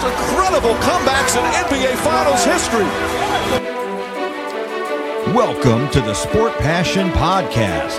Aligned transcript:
most 0.00 0.12
incredible 0.12 0.74
comebacks 0.76 1.36
in 1.36 1.42
NBA 1.66 1.96
Finals 1.96 2.44
history. 2.44 2.84
Welcome 5.34 5.88
to 5.90 6.00
the 6.00 6.14
Sport 6.14 6.52
Passion 6.58 7.10
Podcast. 7.10 7.98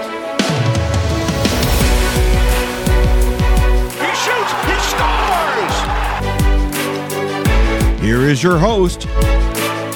He 3.99 4.11
shoots, 4.15 4.51
he 4.65 4.75
scores! 4.91 5.75
Here 8.01 8.21
is 8.29 8.41
your 8.41 8.57
host, 8.57 9.07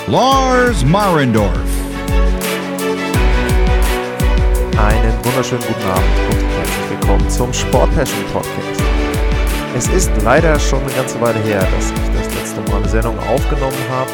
Lars 0.07 0.83
Marendorf. 0.83 1.69
Einen 4.77 5.25
wunderschönen 5.25 5.63
guten 5.65 5.87
Abend 5.89 6.19
und 6.31 6.43
herzlich 6.43 6.89
willkommen 6.89 7.29
zum 7.29 7.53
Sport 7.53 7.93
Passion 7.95 8.25
Podcast. 8.33 8.82
Es 9.75 9.87
ist 9.87 10.11
leider 10.23 10.59
schon 10.59 10.81
eine 10.81 10.91
ganze 10.91 11.19
Weile 11.19 11.39
her, 11.39 11.59
dass 11.59 11.89
ich 11.89 11.97
das 12.15 12.35
letzte 12.35 12.61
Mal 12.69 12.77
eine 12.77 12.89
Sendung 12.89 13.17
aufgenommen 13.19 13.75
habe. 13.89 14.11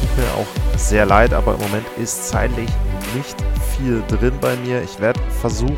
Tut 0.00 0.16
mir 0.16 0.32
auch 0.34 0.78
sehr 0.78 1.04
leid, 1.04 1.34
aber 1.34 1.54
im 1.54 1.60
Moment 1.60 1.86
ist 1.98 2.28
zeitlich 2.28 2.70
nicht 3.14 3.36
viel 3.76 4.02
drin 4.08 4.32
bei 4.40 4.56
mir. 4.56 4.82
Ich 4.82 4.98
werde 4.98 5.20
versuchen, 5.40 5.76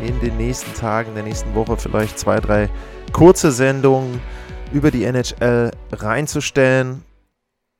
in 0.00 0.18
den 0.20 0.36
nächsten 0.36 0.72
Tagen, 0.74 1.14
der 1.14 1.24
nächsten 1.24 1.54
Woche 1.56 1.76
vielleicht 1.76 2.18
zwei, 2.18 2.38
drei 2.38 2.68
kurze 3.12 3.50
Sendungen 3.50 4.20
über 4.72 4.92
die 4.92 5.04
NHL 5.04 5.72
reinzustellen. 5.92 7.02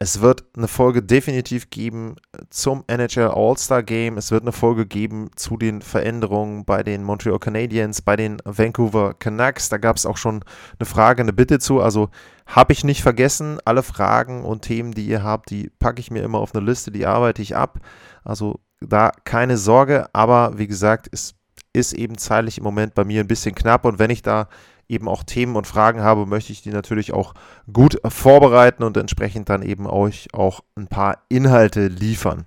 Es 0.00 0.20
wird 0.20 0.44
eine 0.56 0.66
Folge 0.66 1.02
definitiv 1.02 1.70
geben 1.70 2.16
zum 2.50 2.84
NHL 2.88 3.30
All-Star 3.32 3.82
Game. 3.82 4.18
Es 4.18 4.32
wird 4.32 4.42
eine 4.42 4.52
Folge 4.52 4.86
geben 4.86 5.30
zu 5.36 5.56
den 5.56 5.82
Veränderungen 5.82 6.64
bei 6.64 6.82
den 6.82 7.04
Montreal 7.04 7.38
Canadiens, 7.38 8.02
bei 8.02 8.16
den 8.16 8.38
Vancouver 8.44 9.14
Canucks. 9.14 9.68
Da 9.68 9.78
gab 9.78 9.96
es 9.96 10.04
auch 10.04 10.16
schon 10.16 10.44
eine 10.78 10.86
Frage, 10.86 11.22
eine 11.22 11.32
Bitte 11.32 11.60
zu. 11.60 11.80
Also 11.80 12.10
habe 12.46 12.72
ich 12.72 12.82
nicht 12.82 13.02
vergessen. 13.02 13.58
Alle 13.64 13.84
Fragen 13.84 14.44
und 14.44 14.62
Themen, 14.62 14.92
die 14.92 15.06
ihr 15.06 15.22
habt, 15.22 15.50
die 15.50 15.70
packe 15.78 16.00
ich 16.00 16.10
mir 16.10 16.24
immer 16.24 16.38
auf 16.38 16.54
eine 16.54 16.64
Liste, 16.64 16.90
die 16.90 17.06
arbeite 17.06 17.40
ich 17.40 17.56
ab. 17.56 17.78
Also 18.24 18.60
da 18.80 19.12
keine 19.22 19.56
Sorge. 19.56 20.08
Aber 20.12 20.58
wie 20.58 20.66
gesagt, 20.66 21.08
es 21.12 21.36
ist 21.72 21.92
eben 21.92 22.18
zeitlich 22.18 22.58
im 22.58 22.64
Moment 22.64 22.94
bei 22.94 23.04
mir 23.04 23.20
ein 23.20 23.28
bisschen 23.28 23.54
knapp. 23.54 23.84
Und 23.84 24.00
wenn 24.00 24.10
ich 24.10 24.22
da 24.22 24.48
eben 24.88 25.08
auch 25.08 25.22
Themen 25.22 25.56
und 25.56 25.66
Fragen 25.66 26.02
habe, 26.02 26.26
möchte 26.26 26.52
ich 26.52 26.62
die 26.62 26.70
natürlich 26.70 27.12
auch 27.12 27.34
gut 27.72 27.98
vorbereiten 28.06 28.82
und 28.82 28.96
entsprechend 28.96 29.48
dann 29.48 29.62
eben 29.62 29.86
euch 29.86 30.28
auch 30.32 30.60
ein 30.76 30.88
paar 30.88 31.18
Inhalte 31.28 31.88
liefern. 31.88 32.44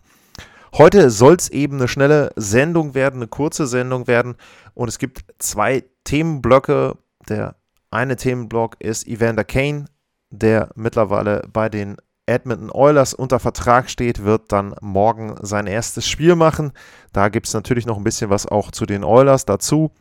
Heute 0.77 1.09
soll 1.09 1.35
es 1.35 1.49
eben 1.49 1.77
eine 1.77 1.87
schnelle 1.87 2.31
Sendung 2.35 2.93
werden, 2.93 3.17
eine 3.17 3.27
kurze 3.27 3.67
Sendung 3.67 4.07
werden 4.07 4.35
und 4.73 4.89
es 4.89 4.99
gibt 4.99 5.25
zwei 5.39 5.83
Themenblöcke. 6.03 6.97
Der 7.29 7.55
eine 7.89 8.15
Themenblock 8.15 8.75
ist 8.79 9.07
Evander 9.07 9.43
Kane, 9.43 9.85
der 10.29 10.69
mittlerweile 10.75 11.43
bei 11.51 11.69
den 11.69 11.97
Edmonton 12.27 12.69
Oilers 12.69 13.13
unter 13.13 13.39
Vertrag 13.39 13.89
steht, 13.89 14.23
wird 14.23 14.51
dann 14.51 14.75
morgen 14.81 15.35
sein 15.41 15.65
erstes 15.65 16.07
Spiel 16.07 16.35
machen. 16.35 16.73
Da 17.13 17.29
gibt 17.29 17.47
es 17.47 17.53
natürlich 17.53 17.85
noch 17.85 17.97
ein 17.97 18.03
bisschen 18.03 18.29
was 18.29 18.45
auch 18.45 18.69
zu 18.71 18.85
den 18.85 19.03
Oilers 19.03 19.45
dazu. 19.45 19.91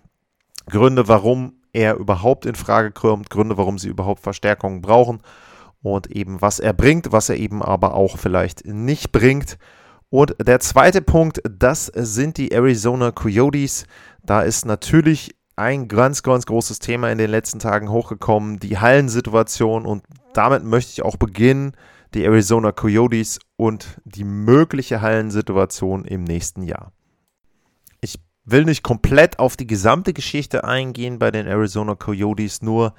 Gründe, 0.68 1.06
warum 1.06 1.54
er 1.76 1.96
überhaupt 1.96 2.46
in 2.46 2.54
Frage 2.54 2.90
kommt, 2.90 3.28
Gründe, 3.28 3.58
warum 3.58 3.78
sie 3.78 3.88
überhaupt 3.88 4.22
Verstärkungen 4.22 4.80
brauchen 4.80 5.20
und 5.82 6.10
eben 6.10 6.40
was 6.40 6.58
er 6.58 6.72
bringt, 6.72 7.12
was 7.12 7.28
er 7.28 7.36
eben 7.36 7.62
aber 7.62 7.94
auch 7.94 8.16
vielleicht 8.16 8.64
nicht 8.64 9.12
bringt. 9.12 9.58
Und 10.08 10.34
der 10.40 10.58
zweite 10.60 11.02
Punkt, 11.02 11.42
das 11.48 11.86
sind 11.94 12.38
die 12.38 12.50
Arizona 12.52 13.10
Coyotes. 13.10 13.84
Da 14.22 14.40
ist 14.40 14.64
natürlich 14.64 15.36
ein 15.54 15.86
ganz, 15.86 16.22
ganz 16.22 16.46
großes 16.46 16.78
Thema 16.78 17.10
in 17.10 17.18
den 17.18 17.30
letzten 17.30 17.58
Tagen 17.58 17.90
hochgekommen, 17.90 18.58
die 18.58 18.78
Hallensituation 18.78 19.84
und 19.84 20.02
damit 20.32 20.64
möchte 20.64 20.92
ich 20.92 21.02
auch 21.02 21.16
beginnen, 21.16 21.72
die 22.14 22.24
Arizona 22.24 22.72
Coyotes 22.72 23.38
und 23.56 24.00
die 24.04 24.24
mögliche 24.24 25.02
Hallensituation 25.02 26.04
im 26.04 26.24
nächsten 26.24 26.62
Jahr 26.62 26.92
will 28.46 28.64
nicht 28.64 28.82
komplett 28.82 29.38
auf 29.38 29.56
die 29.56 29.66
gesamte 29.66 30.12
Geschichte 30.12 30.64
eingehen 30.64 31.18
bei 31.18 31.30
den 31.30 31.46
Arizona 31.46 31.96
Coyotes, 31.96 32.62
nur 32.62 32.94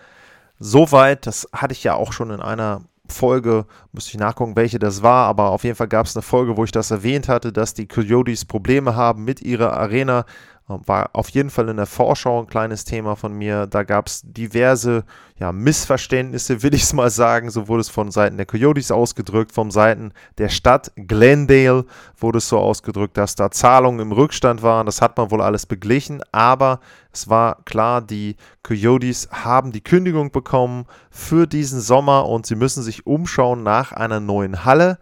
so 0.59 0.91
weit, 0.91 1.25
das 1.25 1.47
hatte 1.53 1.74
ich 1.74 1.84
ja 1.84 1.96
auch 1.96 2.12
schon 2.13 2.31
in 2.31 2.41
einer 2.41 2.81
Folge, 3.09 3.66
müsste 3.94 4.12
ich 4.12 4.18
nachgucken, 4.18 4.58
welche 4.58 4.80
das 4.80 5.02
war, 5.02 5.28
aber 5.28 5.52
auf 5.52 5.63
jeden 5.63 5.78
Fall 5.78 5.88
gab 5.88 6.06
es 6.06 6.16
eine 6.16 6.22
Folge, 6.22 6.58
wo 6.58 6.66
ich 6.66 6.72
das 6.72 6.91
erwähnt 6.91 7.30
hatte, 7.30 7.53
dass 7.53 7.74
die 7.74 7.88
Coyotes 7.88 8.44
Probleme 8.44 8.96
haben 8.96 9.24
mit 9.24 9.41
ihrer 9.41 9.74
Arena, 9.74 10.25
war 10.67 11.11
auf 11.13 11.29
jeden 11.29 11.50
Fall 11.50 11.69
in 11.69 11.78
der 11.78 11.85
Vorschau 11.85 12.41
ein 12.41 12.47
kleines 12.47 12.83
Thema 12.83 13.16
von 13.16 13.33
mir. 13.33 13.67
Da 13.67 13.83
gab 13.83 14.07
es 14.07 14.22
diverse 14.23 15.05
ja, 15.39 15.53
Missverständnisse, 15.53 16.61
will 16.61 16.73
ich 16.73 16.83
es 16.83 16.91
mal 16.91 17.09
sagen. 17.09 17.50
So 17.50 17.69
wurde 17.69 17.81
es 17.81 17.89
von 17.89 18.11
Seiten 18.11 18.35
der 18.35 18.45
Coyotes 18.45 18.91
ausgedrückt, 18.91 19.53
von 19.53 19.72
Seiten 19.72 20.11
der 20.38 20.50
Stadt 20.50 20.91
Glendale 20.95 21.85
wurde 22.17 22.39
es 22.39 22.50
so 22.50 22.57
ausgedrückt, 22.59 23.16
dass 23.16 23.35
da 23.35 23.50
Zahlungen 23.50 24.01
im 24.01 24.11
Rückstand 24.11 24.61
waren. 24.61 24.85
Das 24.85 25.01
hat 25.01 25.16
man 25.16 25.31
wohl 25.31 25.41
alles 25.41 25.66
beglichen, 25.66 26.22
aber 26.33 26.81
es 27.13 27.29
war 27.29 27.63
klar, 27.63 28.01
die 28.01 28.35
Coyotes 28.61 29.29
haben 29.31 29.72
die 29.72 29.84
Kündigung 29.84 30.31
bekommen 30.31 30.85
für 31.09 31.47
diesen 31.47 31.79
Sommer 31.79 32.28
und 32.28 32.45
sie 32.45 32.55
müssen 32.55 32.84
sich 32.84 33.07
umschauen 33.07 33.63
nach 33.63 33.94
einer 33.94 34.19
neuen 34.19 34.66
Halle. 34.66 34.99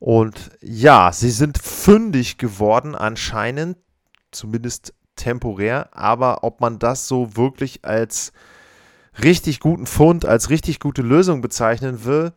Und 0.00 0.50
ja, 0.60 1.12
sie 1.12 1.30
sind 1.30 1.58
fündig 1.58 2.38
geworden 2.38 2.94
anscheinend 2.94 3.78
zumindest 4.36 4.94
temporär, 5.16 5.88
aber 5.96 6.44
ob 6.44 6.60
man 6.60 6.78
das 6.78 7.08
so 7.08 7.36
wirklich 7.36 7.84
als 7.84 8.32
richtig 9.22 9.60
guten 9.60 9.86
Fund, 9.86 10.24
als 10.24 10.50
richtig 10.50 10.78
gute 10.80 11.02
Lösung 11.02 11.40
bezeichnen 11.40 12.04
will, 12.04 12.32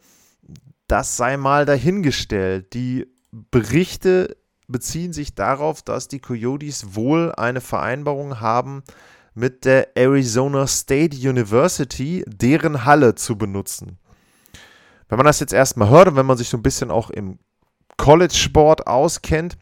das 0.87 1.17
sei 1.17 1.37
mal 1.37 1.65
dahingestellt. 1.65 2.73
Die 2.73 3.05
Berichte 3.31 4.37
beziehen 4.67 5.13
sich 5.13 5.35
darauf, 5.35 5.81
dass 5.81 6.07
die 6.07 6.19
Coyotes 6.19 6.95
wohl 6.95 7.33
eine 7.33 7.61
Vereinbarung 7.61 8.39
haben, 8.39 8.83
mit 9.35 9.65
der 9.65 9.95
Arizona 9.95 10.67
State 10.67 11.15
University 11.17 12.23
deren 12.27 12.85
Halle 12.85 13.15
zu 13.15 13.37
benutzen. 13.37 13.97
Wenn 15.07 15.17
man 15.17 15.25
das 15.25 15.39
jetzt 15.39 15.53
erstmal 15.53 15.89
hört 15.89 16.09
und 16.09 16.15
wenn 16.15 16.25
man 16.25 16.37
sich 16.37 16.49
so 16.49 16.57
ein 16.57 16.63
bisschen 16.63 16.91
auch 16.91 17.09
im 17.09 17.39
College-Sport 17.97 18.87
auskennt, 18.87 19.57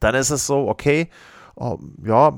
dann 0.00 0.14
ist 0.14 0.30
es 0.30 0.46
so, 0.46 0.68
okay, 0.68 1.08
uh, 1.56 1.78
ja, 2.04 2.34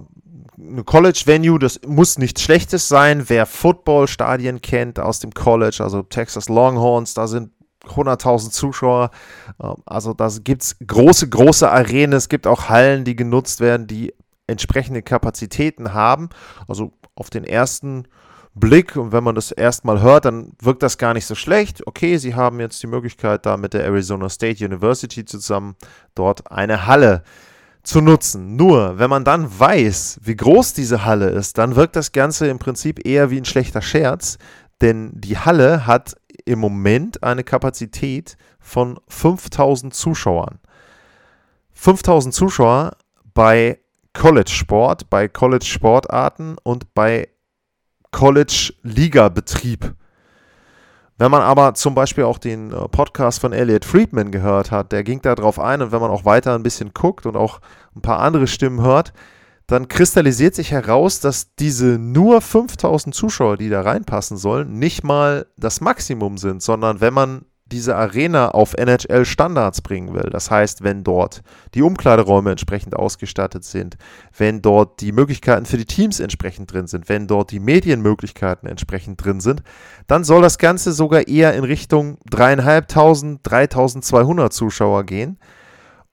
eine 0.58 0.84
College-Venue, 0.84 1.58
das 1.58 1.80
muss 1.86 2.18
nichts 2.18 2.42
Schlechtes 2.42 2.88
sein. 2.88 3.28
Wer 3.28 3.46
Football-Stadien 3.46 4.60
kennt 4.60 4.98
aus 5.00 5.18
dem 5.18 5.32
College, 5.32 5.78
also 5.82 6.02
Texas 6.02 6.48
Longhorns, 6.48 7.14
da 7.14 7.26
sind 7.26 7.50
100.000 7.86 8.50
Zuschauer. 8.50 9.10
Ähm, 9.62 9.76
also 9.86 10.14
da 10.14 10.28
gibt 10.42 10.62
es 10.62 10.76
große, 10.86 11.28
große 11.28 11.70
Arenen. 11.70 12.12
Es 12.12 12.28
gibt 12.28 12.46
auch 12.46 12.68
Hallen, 12.68 13.04
die 13.04 13.16
genutzt 13.16 13.60
werden, 13.60 13.86
die 13.86 14.14
entsprechende 14.46 15.02
Kapazitäten 15.02 15.92
haben. 15.92 16.28
Also 16.68 16.92
auf 17.14 17.30
den 17.30 17.44
ersten 17.44 18.06
Blick 18.54 18.96
und 18.96 19.12
wenn 19.12 19.24
man 19.24 19.34
das 19.34 19.50
erstmal 19.50 20.02
hört, 20.02 20.26
dann 20.26 20.52
wirkt 20.60 20.82
das 20.82 20.98
gar 20.98 21.14
nicht 21.14 21.26
so 21.26 21.34
schlecht. 21.34 21.86
Okay, 21.86 22.18
sie 22.18 22.34
haben 22.34 22.60
jetzt 22.60 22.82
die 22.82 22.86
Möglichkeit, 22.86 23.46
da 23.46 23.56
mit 23.56 23.72
der 23.72 23.84
Arizona 23.84 24.28
State 24.28 24.64
University 24.64 25.24
zusammen 25.24 25.74
dort 26.14 26.50
eine 26.52 26.86
Halle 26.86 27.22
zu 27.24 27.51
zu 27.82 28.00
nutzen. 28.00 28.56
Nur, 28.56 28.98
wenn 28.98 29.10
man 29.10 29.24
dann 29.24 29.58
weiß, 29.58 30.20
wie 30.22 30.36
groß 30.36 30.74
diese 30.74 31.04
Halle 31.04 31.30
ist, 31.30 31.58
dann 31.58 31.76
wirkt 31.76 31.96
das 31.96 32.12
Ganze 32.12 32.46
im 32.46 32.58
Prinzip 32.58 33.04
eher 33.06 33.30
wie 33.30 33.38
ein 33.38 33.44
schlechter 33.44 33.82
Scherz, 33.82 34.38
denn 34.80 35.10
die 35.14 35.38
Halle 35.38 35.86
hat 35.86 36.16
im 36.44 36.58
Moment 36.58 37.22
eine 37.22 37.44
Kapazität 37.44 38.36
von 38.60 38.98
5000 39.08 39.94
Zuschauern. 39.94 40.58
5000 41.72 42.34
Zuschauer 42.34 42.92
bei 43.34 43.78
College-Sport, 44.12 45.10
bei 45.10 45.28
College-Sportarten 45.28 46.56
und 46.62 46.94
bei 46.94 47.28
College-Liga-Betrieb. 48.10 49.94
Wenn 51.22 51.30
man 51.30 51.42
aber 51.42 51.74
zum 51.74 51.94
Beispiel 51.94 52.24
auch 52.24 52.38
den 52.38 52.72
äh, 52.72 52.88
Podcast 52.88 53.40
von 53.40 53.52
Elliot 53.52 53.84
Friedman 53.84 54.32
gehört 54.32 54.72
hat, 54.72 54.90
der 54.90 55.04
ging 55.04 55.22
da 55.22 55.36
drauf 55.36 55.60
ein 55.60 55.80
und 55.80 55.92
wenn 55.92 56.00
man 56.00 56.10
auch 56.10 56.24
weiter 56.24 56.52
ein 56.56 56.64
bisschen 56.64 56.92
guckt 56.94 57.26
und 57.26 57.36
auch 57.36 57.60
ein 57.94 58.02
paar 58.02 58.18
andere 58.18 58.48
Stimmen 58.48 58.82
hört, 58.82 59.12
dann 59.68 59.86
kristallisiert 59.86 60.56
sich 60.56 60.72
heraus, 60.72 61.20
dass 61.20 61.54
diese 61.54 61.96
nur 61.96 62.40
5000 62.40 63.14
Zuschauer, 63.14 63.56
die 63.56 63.68
da 63.68 63.82
reinpassen 63.82 64.36
sollen, 64.36 64.80
nicht 64.80 65.04
mal 65.04 65.46
das 65.56 65.80
Maximum 65.80 66.38
sind, 66.38 66.60
sondern 66.60 67.00
wenn 67.00 67.14
man 67.14 67.44
diese 67.72 67.96
Arena 67.96 68.50
auf 68.50 68.74
NHL-Standards 68.74 69.80
bringen 69.80 70.14
will. 70.14 70.28
Das 70.30 70.50
heißt, 70.50 70.84
wenn 70.84 71.02
dort 71.02 71.42
die 71.74 71.82
Umkleideräume 71.82 72.50
entsprechend 72.50 72.94
ausgestattet 72.94 73.64
sind, 73.64 73.96
wenn 74.36 74.62
dort 74.62 75.00
die 75.00 75.12
Möglichkeiten 75.12 75.66
für 75.66 75.78
die 75.78 75.84
Teams 75.84 76.20
entsprechend 76.20 76.72
drin 76.72 76.86
sind, 76.86 77.08
wenn 77.08 77.26
dort 77.26 77.50
die 77.50 77.60
Medienmöglichkeiten 77.60 78.68
entsprechend 78.68 79.24
drin 79.24 79.40
sind, 79.40 79.62
dann 80.06 80.22
soll 80.22 80.42
das 80.42 80.58
Ganze 80.58 80.92
sogar 80.92 81.26
eher 81.26 81.54
in 81.54 81.64
Richtung 81.64 82.18
3.500, 82.30 83.42
3.200 83.42 84.50
Zuschauer 84.50 85.04
gehen. 85.04 85.38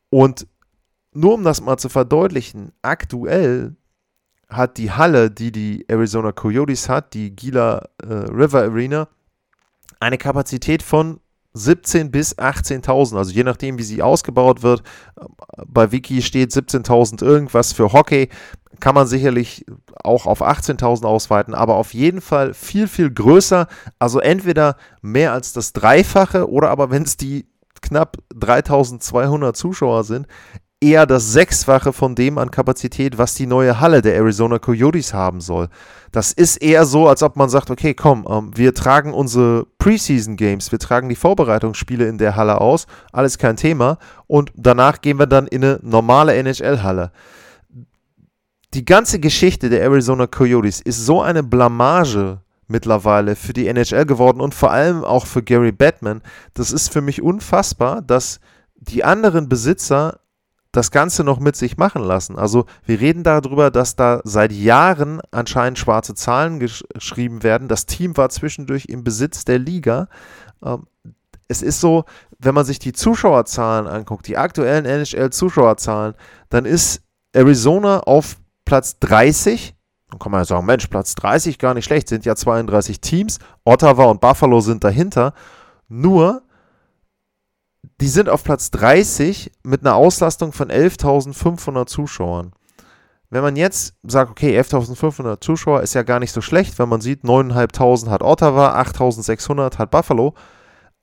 Und 0.10 0.48
nur 1.14 1.34
um 1.34 1.44
das 1.44 1.62
mal 1.62 1.78
zu 1.78 1.90
verdeutlichen, 1.90 2.72
aktuell 2.82 3.76
hat 4.50 4.78
die 4.78 4.92
Halle, 4.92 5.30
die 5.30 5.52
die 5.52 5.86
Arizona 5.88 6.32
Coyotes 6.32 6.90
hat, 6.90 7.14
die 7.14 7.36
Gila 7.36 7.88
äh, 8.02 8.14
River 8.14 8.64
Arena, 8.64 9.08
eine 10.00 10.18
Kapazität 10.18 10.82
von 10.82 11.20
17 11.60 12.12
bis 12.12 12.38
18.000, 12.38 13.18
also 13.18 13.32
je 13.32 13.44
nachdem, 13.44 13.78
wie 13.78 13.84
sie 13.84 14.02
ausgebaut 14.02 14.64
wird. 14.64 14.84
Bei 15.68 15.92
Wiki 15.92 16.22
steht 16.22 16.52
17.000 16.52 17.24
irgendwas 17.24 17.74
für 17.74 17.94
Hockey. 17.94 18.30
Kann 18.80 18.96
man 18.96 19.08
sicherlich 19.08 19.66
auch 20.04 20.26
auf 20.26 20.42
18.000 20.42 21.06
ausweiten, 21.06 21.54
aber 21.54 21.76
auf 21.76 21.94
jeden 21.94 22.22
Fall 22.22 22.54
viel, 22.54 22.88
viel 22.88 23.12
größer. 23.12 23.68
Also 24.00 24.20
entweder 24.20 24.78
mehr 25.02 25.34
als 25.34 25.54
das 25.54 25.74
Dreifache 25.74 26.50
oder 26.50 26.70
aber 26.70 26.90
wenn 26.90 27.04
es 27.04 27.18
die 27.18 27.46
knapp 27.82 28.18
3.200 28.36 29.54
Zuschauer 29.54 30.04
sind, 30.04 30.28
eher 30.82 31.06
das 31.06 31.34
Sechsfache 31.34 31.92
von 31.92 32.16
dem 32.16 32.38
an 32.38 32.52
Kapazität, 32.52 33.18
was 33.18 33.34
die 33.34 33.48
neue 33.48 33.80
Halle 33.80 34.02
der 34.02 34.16
Arizona 34.16 34.60
Coyotes 34.60 35.14
haben 35.14 35.42
soll. 35.42 35.68
Das 36.12 36.32
ist 36.32 36.58
eher 36.58 36.86
so, 36.86 37.08
als 37.08 37.22
ob 37.22 37.36
man 37.36 37.50
sagt, 37.50 37.70
okay, 37.70 37.94
komm, 37.94 38.26
ähm, 38.30 38.52
wir 38.56 38.74
tragen 38.74 39.14
unsere 39.14 39.68
Preseason 39.78 40.38
Games, 40.38 40.72
wir 40.72 40.80
tragen 40.80 41.10
die 41.10 41.16
Vorbereitungsspiele 41.16 42.08
in 42.08 42.18
der 42.18 42.36
Halle 42.36 42.62
aus, 42.62 42.88
alles 43.12 43.38
kein 43.38 43.58
Thema, 43.58 43.98
und 44.28 44.52
danach 44.56 45.02
gehen 45.02 45.20
wir 45.20 45.28
dann 45.28 45.48
in 45.48 45.64
eine 45.64 45.80
normale 45.84 46.34
NHL-Halle. 46.36 47.12
Die 48.74 48.86
ganze 48.86 49.20
Geschichte 49.20 49.70
der 49.70 49.82
Arizona 49.82 50.28
Coyotes 50.28 50.80
ist 50.80 51.06
so 51.06 51.22
eine 51.22 51.44
Blamage 51.44 52.42
mittlerweile 52.68 53.36
für 53.36 53.52
die 53.52 53.68
NHL 53.68 54.06
geworden 54.06 54.40
und 54.40 54.54
vor 54.54 54.72
allem 54.72 55.04
auch 55.04 55.26
für 55.26 55.42
Gary 55.42 55.72
Batman. 55.72 56.22
Das 56.54 56.72
ist 56.72 56.94
für 56.94 57.02
mich 57.02 57.22
unfassbar, 57.22 58.02
dass 58.04 58.40
die 58.76 59.04
anderen 59.04 59.50
Besitzer 59.50 60.20
das 60.72 60.92
Ganze 60.92 61.24
noch 61.24 61.40
mit 61.40 61.56
sich 61.56 61.78
machen 61.78 62.04
lassen. 62.04 62.38
Also 62.38 62.66
wir 62.86 63.00
reden 63.00 63.24
darüber, 63.24 63.72
dass 63.72 63.96
da 63.96 64.22
seit 64.24 64.52
Jahren 64.52 65.20
anscheinend 65.32 65.80
schwarze 65.80 66.14
Zahlen 66.14 66.60
gesch 66.60 66.84
geschrieben 66.94 67.42
werden. 67.42 67.68
Das 67.68 67.86
Team 67.86 68.16
war 68.18 68.30
zwischendurch 68.30 68.86
im 68.86 69.04
Besitz 69.04 69.46
der 69.46 69.58
Liga. 69.58 70.08
Ähm, 70.64 70.86
es 71.48 71.64
ist 71.64 71.80
so, 71.80 72.06
wenn 72.38 72.54
man 72.54 72.66
sich 72.66 72.78
die 72.78 72.94
Zuschauerzahlen 72.94 73.88
anguckt, 73.88 74.28
die 74.28 74.38
aktuellen 74.38 74.86
NHL-Zuschauerzahlen, 74.86 76.14
dann 76.50 76.66
ist 76.66 77.02
Arizona 77.34 78.02
auf 78.02 78.38
Platz 78.66 79.00
30. 79.00 79.76
Dann 80.12 80.20
kann 80.20 80.32
man 80.32 80.42
ja 80.42 80.46
sagen, 80.46 80.66
Mensch, 80.68 80.88
Platz 80.88 81.16
30 81.16 81.58
gar 81.58 81.74
nicht 81.74 81.86
schlecht, 81.86 82.08
sind 82.08 82.26
ja 82.26 82.36
32 82.36 83.02
Teams. 83.02 83.40
Ottawa 83.64 84.06
und 84.06 84.22
Buffalo 84.22 84.62
sind 84.62 84.84
dahinter. 84.84 85.34
Nur 85.88 86.44
die 88.02 88.08
sind 88.08 88.30
auf 88.30 88.44
Platz 88.44 88.72
30 88.72 89.52
mit 89.64 89.82
einer 89.82 89.96
Auslastung 89.96 90.54
von 90.54 90.70
11.500 90.70 91.86
Zuschauern. 91.88 92.54
Wenn 93.30 93.44
man 93.44 93.56
jetzt 93.56 93.94
sagt, 94.04 94.32
okay, 94.32 94.60
11.500 94.60 95.42
Zuschauer 95.42 95.82
ist 95.82 95.94
ja 95.94 96.04
gar 96.04 96.20
nicht 96.20 96.32
so 96.32 96.42
schlecht, 96.42 96.80
wenn 96.80 96.90
man 96.90 97.02
sieht, 97.02 97.24
9.500 97.24 98.10
hat 98.10 98.24
Ottawa, 98.24 98.80
8.600 98.82 99.78
hat 99.78 99.92
Buffalo. 99.92 100.34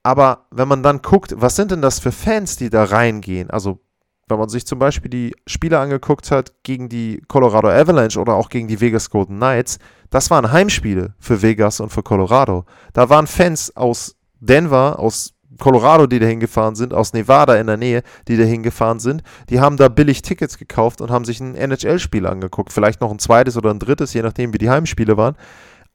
Aber 0.02 0.46
wenn 0.50 0.69
man 0.69 0.82
dann 0.82 1.02
guckt, 1.02 1.34
was 1.37 1.56
sind 1.56 1.70
denn 1.70 1.82
das 1.82 1.98
für 2.00 2.12
Fans, 2.12 2.56
die 2.56 2.70
da 2.70 2.84
reingehen? 2.84 3.50
Also, 3.50 3.81
wenn 4.28 4.38
man 4.38 4.49
sich 4.49 4.66
zum 4.66 4.81
Beispiel 4.81 5.10
die 5.10 5.37
Spiele 5.46 5.78
angeguckt 5.78 6.32
hat 6.32 6.52
gegen 6.64 6.88
die 6.88 7.22
Colorado 7.28 7.69
Avalanche 7.69 8.19
oder 8.19 8.34
auch 8.34 8.49
gegen 8.49 8.66
die 8.66 8.81
Vegas 8.81 9.10
Golden 9.10 9.37
Knights, 9.37 9.78
das 10.10 10.31
waren 10.31 10.50
Heimspiele 10.50 11.14
für 11.19 11.42
Vegas 11.42 11.78
und 11.78 11.90
für 11.90 12.02
Colorado. 12.02 12.64
Da 12.92 13.08
waren 13.08 13.28
Fans 13.28 13.76
aus 13.76 14.16
Denver, 14.40 14.99
aus 14.99 15.35
Colorado, 15.58 16.06
die 16.06 16.18
da 16.18 16.26
hingefahren 16.26 16.74
sind, 16.74 16.94
aus 16.94 17.12
Nevada 17.12 17.56
in 17.56 17.66
der 17.66 17.76
Nähe, 17.76 18.02
die 18.28 18.36
da 18.36 18.44
hingefahren 18.44 18.98
sind, 18.98 19.22
die 19.50 19.60
haben 19.60 19.76
da 19.76 19.88
billig 19.88 20.22
Tickets 20.22 20.58
gekauft 20.58 21.00
und 21.00 21.10
haben 21.10 21.24
sich 21.24 21.40
ein 21.40 21.54
NHL-Spiel 21.54 22.26
angeguckt. 22.26 22.72
Vielleicht 22.72 23.00
noch 23.00 23.10
ein 23.10 23.18
zweites 23.18 23.56
oder 23.56 23.70
ein 23.70 23.78
drittes, 23.78 24.12
je 24.14 24.22
nachdem, 24.22 24.52
wie 24.52 24.58
die 24.58 24.70
Heimspiele 24.70 25.16
waren. 25.16 25.36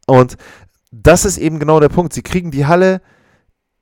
Und 0.07 0.37
das 0.91 1.25
ist 1.25 1.37
eben 1.37 1.59
genau 1.59 1.79
der 1.79 1.89
Punkt. 1.89 2.13
Sie 2.13 2.23
kriegen 2.23 2.51
die 2.51 2.65
Halle 2.65 3.01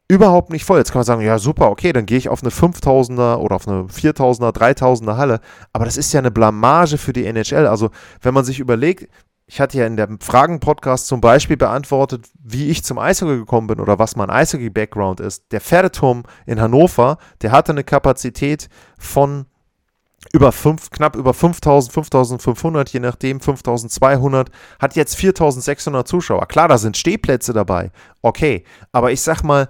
überhaupt 0.08 0.52
nicht 0.52 0.66
voll. 0.66 0.80
Jetzt 0.80 0.92
kann 0.92 1.00
man 1.00 1.06
sagen, 1.06 1.22
ja 1.22 1.38
super, 1.40 1.70
okay, 1.70 1.94
dann 1.94 2.06
gehe 2.06 2.18
ich 2.18 2.30
auf 2.30 2.42
eine 2.42 2.52
5000er 2.52 3.36
oder 3.36 3.56
auf 3.56 3.68
eine 3.68 3.84
4000er, 3.84 4.56
3000er 4.56 5.18
Halle. 5.18 5.40
Aber 5.72 5.86
das 5.86 5.98
ist 5.98 6.12
ja 6.12 6.20
eine 6.20 6.32
Blamage 6.32 6.98
für 6.98 7.14
die 7.14 7.26
NHL. 7.26 7.68
Also 7.68 7.92
wenn 8.22 8.34
man 8.34 8.44
sich 8.44 8.60
überlegt, 8.60 9.08
ich 9.52 9.60
hatte 9.60 9.80
ja 9.80 9.88
in 9.88 9.98
dem 9.98 10.20
Fragen-Podcast 10.20 11.08
zum 11.08 11.22
Beispiel 11.22 11.58
beantwortet, 11.58 12.30
wie 12.36 12.70
ich 12.70 12.84
zum 12.84 13.00
Eishockey 13.00 13.36
gekommen 13.36 13.66
bin 13.66 13.80
oder 13.80 13.98
was 13.98 14.16
mein 14.16 14.30
Eishockey-Background 14.30 15.20
ist. 15.20 15.52
Der 15.52 15.60
Pferdeturm 15.60 16.22
in 16.46 16.62
Hannover, 16.62 17.18
der 17.42 17.52
hatte 17.52 17.72
eine 17.72 17.84
Kapazität 17.84 18.70
von 19.00 19.48
über 20.34 20.52
fünf, 20.52 20.92
knapp 20.92 21.16
über 21.16 21.34
5000, 21.34 21.92
5500, 21.92 22.90
je 22.90 23.00
nachdem 23.00 23.40
5200, 23.40 24.52
hat 24.80 24.96
jetzt 24.96 25.16
4600 25.16 26.08
Zuschauer. 26.08 26.48
Klar, 26.48 26.68
da 26.68 26.78
sind 26.78 26.96
Stehplätze 26.96 27.52
dabei. 27.52 27.90
Okay, 28.22 28.66
aber 28.92 29.12
ich 29.12 29.22
sag 29.22 29.42
mal, 29.42 29.68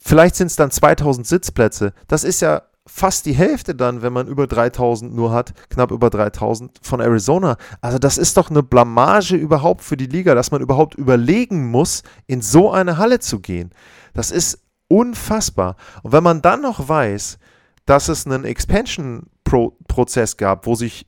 vielleicht 0.00 0.34
sind 0.34 0.48
es 0.48 0.56
dann 0.56 0.72
2000 0.72 1.24
Sitzplätze. 1.24 1.92
Das 2.08 2.24
ist 2.24 2.40
ja 2.40 2.62
fast 2.86 3.24
die 3.24 3.32
Hälfte 3.32 3.74
dann, 3.74 4.02
wenn 4.02 4.12
man 4.12 4.26
über 4.28 4.46
3000 4.46 5.14
nur 5.14 5.32
hat, 5.32 5.54
knapp 5.70 5.90
über 5.90 6.10
3000 6.10 6.80
von 6.82 7.00
Arizona. 7.00 7.56
Also 7.80 7.98
das 7.98 8.18
ist 8.18 8.36
doch 8.36 8.50
eine 8.50 8.62
Blamage 8.62 9.36
überhaupt 9.36 9.82
für 9.82 9.96
die 9.96 10.06
Liga, 10.06 10.34
dass 10.34 10.50
man 10.50 10.60
überhaupt 10.60 10.94
überlegen 10.94 11.70
muss, 11.70 12.02
in 12.26 12.42
so 12.42 12.70
eine 12.70 12.98
Halle 12.98 13.20
zu 13.20 13.40
gehen. 13.40 13.70
Das 14.12 14.30
ist 14.30 14.62
unfassbar. 14.88 15.76
Und 16.02 16.12
wenn 16.12 16.22
man 16.22 16.42
dann 16.42 16.60
noch 16.60 16.88
weiß, 16.88 17.38
dass 17.86 18.08
es 18.08 18.26
einen 18.26 18.44
Expansion-Prozess 18.44 20.36
gab, 20.36 20.66
wo 20.66 20.74
sich 20.74 21.06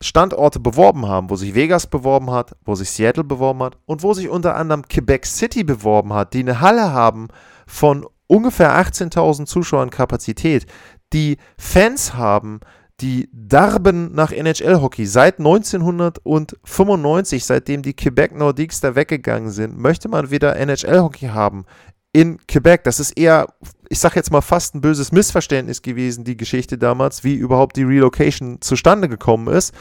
Standorte 0.00 0.60
beworben 0.60 1.06
haben, 1.06 1.30
wo 1.30 1.36
sich 1.36 1.54
Vegas 1.54 1.86
beworben 1.86 2.30
hat, 2.30 2.54
wo 2.64 2.74
sich 2.74 2.90
Seattle 2.90 3.24
beworben 3.24 3.62
hat 3.62 3.78
und 3.86 4.02
wo 4.02 4.12
sich 4.12 4.28
unter 4.28 4.54
anderem 4.54 4.86
Quebec 4.86 5.24
City 5.24 5.64
beworben 5.64 6.12
hat, 6.12 6.34
die 6.34 6.40
eine 6.40 6.60
Halle 6.60 6.92
haben 6.92 7.28
von 7.66 8.06
ungefähr 8.26 8.76
18.000 8.78 9.46
Zuschauern 9.46 9.90
Kapazität, 9.90 10.66
die 11.12 11.36
Fans 11.58 12.14
haben, 12.14 12.60
die 13.00 13.28
darben 13.32 14.14
nach 14.14 14.30
NHL-Hockey. 14.32 15.06
Seit 15.06 15.38
1995, 15.38 17.44
seitdem 17.44 17.82
die 17.82 17.94
Quebec 17.94 18.34
Nordiques 18.34 18.80
da 18.80 18.94
weggegangen 18.94 19.50
sind, 19.50 19.78
möchte 19.78 20.08
man 20.08 20.30
wieder 20.30 20.56
NHL-Hockey 20.56 21.26
haben 21.26 21.66
in 22.12 22.38
Quebec. 22.46 22.84
Das 22.84 22.98
ist 22.98 23.18
eher, 23.18 23.48
ich 23.90 23.98
sag 23.98 24.16
jetzt 24.16 24.32
mal 24.32 24.40
fast 24.40 24.74
ein 24.74 24.80
böses 24.80 25.12
Missverständnis 25.12 25.82
gewesen, 25.82 26.24
die 26.24 26.38
Geschichte 26.38 26.78
damals, 26.78 27.24
wie 27.24 27.34
überhaupt 27.34 27.76
die 27.76 27.84
Relocation 27.84 28.62
zustande 28.62 29.10
gekommen 29.10 29.48
ist. 29.48 29.74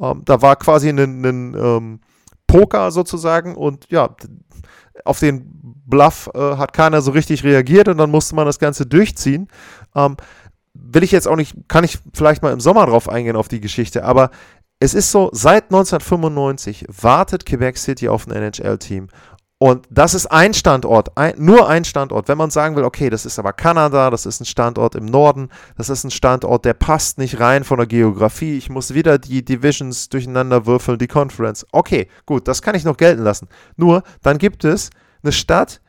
Ähm, 0.00 0.22
da 0.24 0.42
war 0.42 0.56
quasi 0.56 0.88
ein, 0.88 0.98
ein 0.98 1.54
ähm, 1.54 2.00
Poker 2.48 2.90
sozusagen 2.90 3.54
und 3.54 3.88
ja, 3.90 4.16
auf 5.04 5.20
den 5.20 5.52
Bluff 5.86 6.28
äh, 6.34 6.56
hat 6.56 6.72
keiner 6.72 7.02
so 7.02 7.12
richtig 7.12 7.44
reagiert 7.44 7.86
und 7.86 7.98
dann 7.98 8.10
musste 8.10 8.34
man 8.34 8.46
das 8.46 8.58
Ganze 8.58 8.86
durchziehen. 8.86 9.46
Ähm, 9.94 10.16
will 10.82 11.02
ich 11.02 11.12
jetzt 11.12 11.28
auch 11.28 11.36
nicht, 11.36 11.54
kann 11.68 11.84
ich 11.84 11.98
vielleicht 12.14 12.42
mal 12.42 12.52
im 12.52 12.60
Sommer 12.60 12.86
drauf 12.86 13.08
eingehen 13.08 13.36
auf 13.36 13.48
die 13.48 13.60
Geschichte, 13.60 14.04
aber 14.04 14.30
es 14.78 14.94
ist 14.94 15.10
so, 15.10 15.30
seit 15.32 15.64
1995 15.64 16.86
wartet 16.88 17.46
Quebec 17.46 17.78
City 17.78 18.08
auf 18.08 18.26
ein 18.26 18.32
NHL-Team. 18.32 19.08
Und 19.58 19.86
das 19.88 20.12
ist 20.12 20.26
ein 20.26 20.52
Standort, 20.52 21.16
ein, 21.16 21.32
nur 21.38 21.66
ein 21.66 21.86
Standort. 21.86 22.28
Wenn 22.28 22.36
man 22.36 22.50
sagen 22.50 22.76
will, 22.76 22.84
okay, 22.84 23.08
das 23.08 23.24
ist 23.24 23.38
aber 23.38 23.54
Kanada, 23.54 24.10
das 24.10 24.26
ist 24.26 24.38
ein 24.38 24.44
Standort 24.44 24.94
im 24.94 25.06
Norden, 25.06 25.48
das 25.78 25.88
ist 25.88 26.04
ein 26.04 26.10
Standort, 26.10 26.66
der 26.66 26.74
passt 26.74 27.16
nicht 27.16 27.40
rein 27.40 27.64
von 27.64 27.78
der 27.78 27.86
Geografie. 27.86 28.58
Ich 28.58 28.68
muss 28.68 28.92
wieder 28.92 29.18
die 29.18 29.42
Divisions 29.42 30.10
durcheinander 30.10 30.66
würfeln, 30.66 30.98
die 30.98 31.06
Conference. 31.06 31.66
Okay, 31.72 32.08
gut, 32.26 32.48
das 32.48 32.60
kann 32.60 32.74
ich 32.74 32.84
noch 32.84 32.98
gelten 32.98 33.22
lassen. 33.22 33.48
Nur, 33.76 34.02
dann 34.22 34.36
gibt 34.36 34.62
es 34.64 34.90
eine 35.22 35.32
Stadt, 35.32 35.80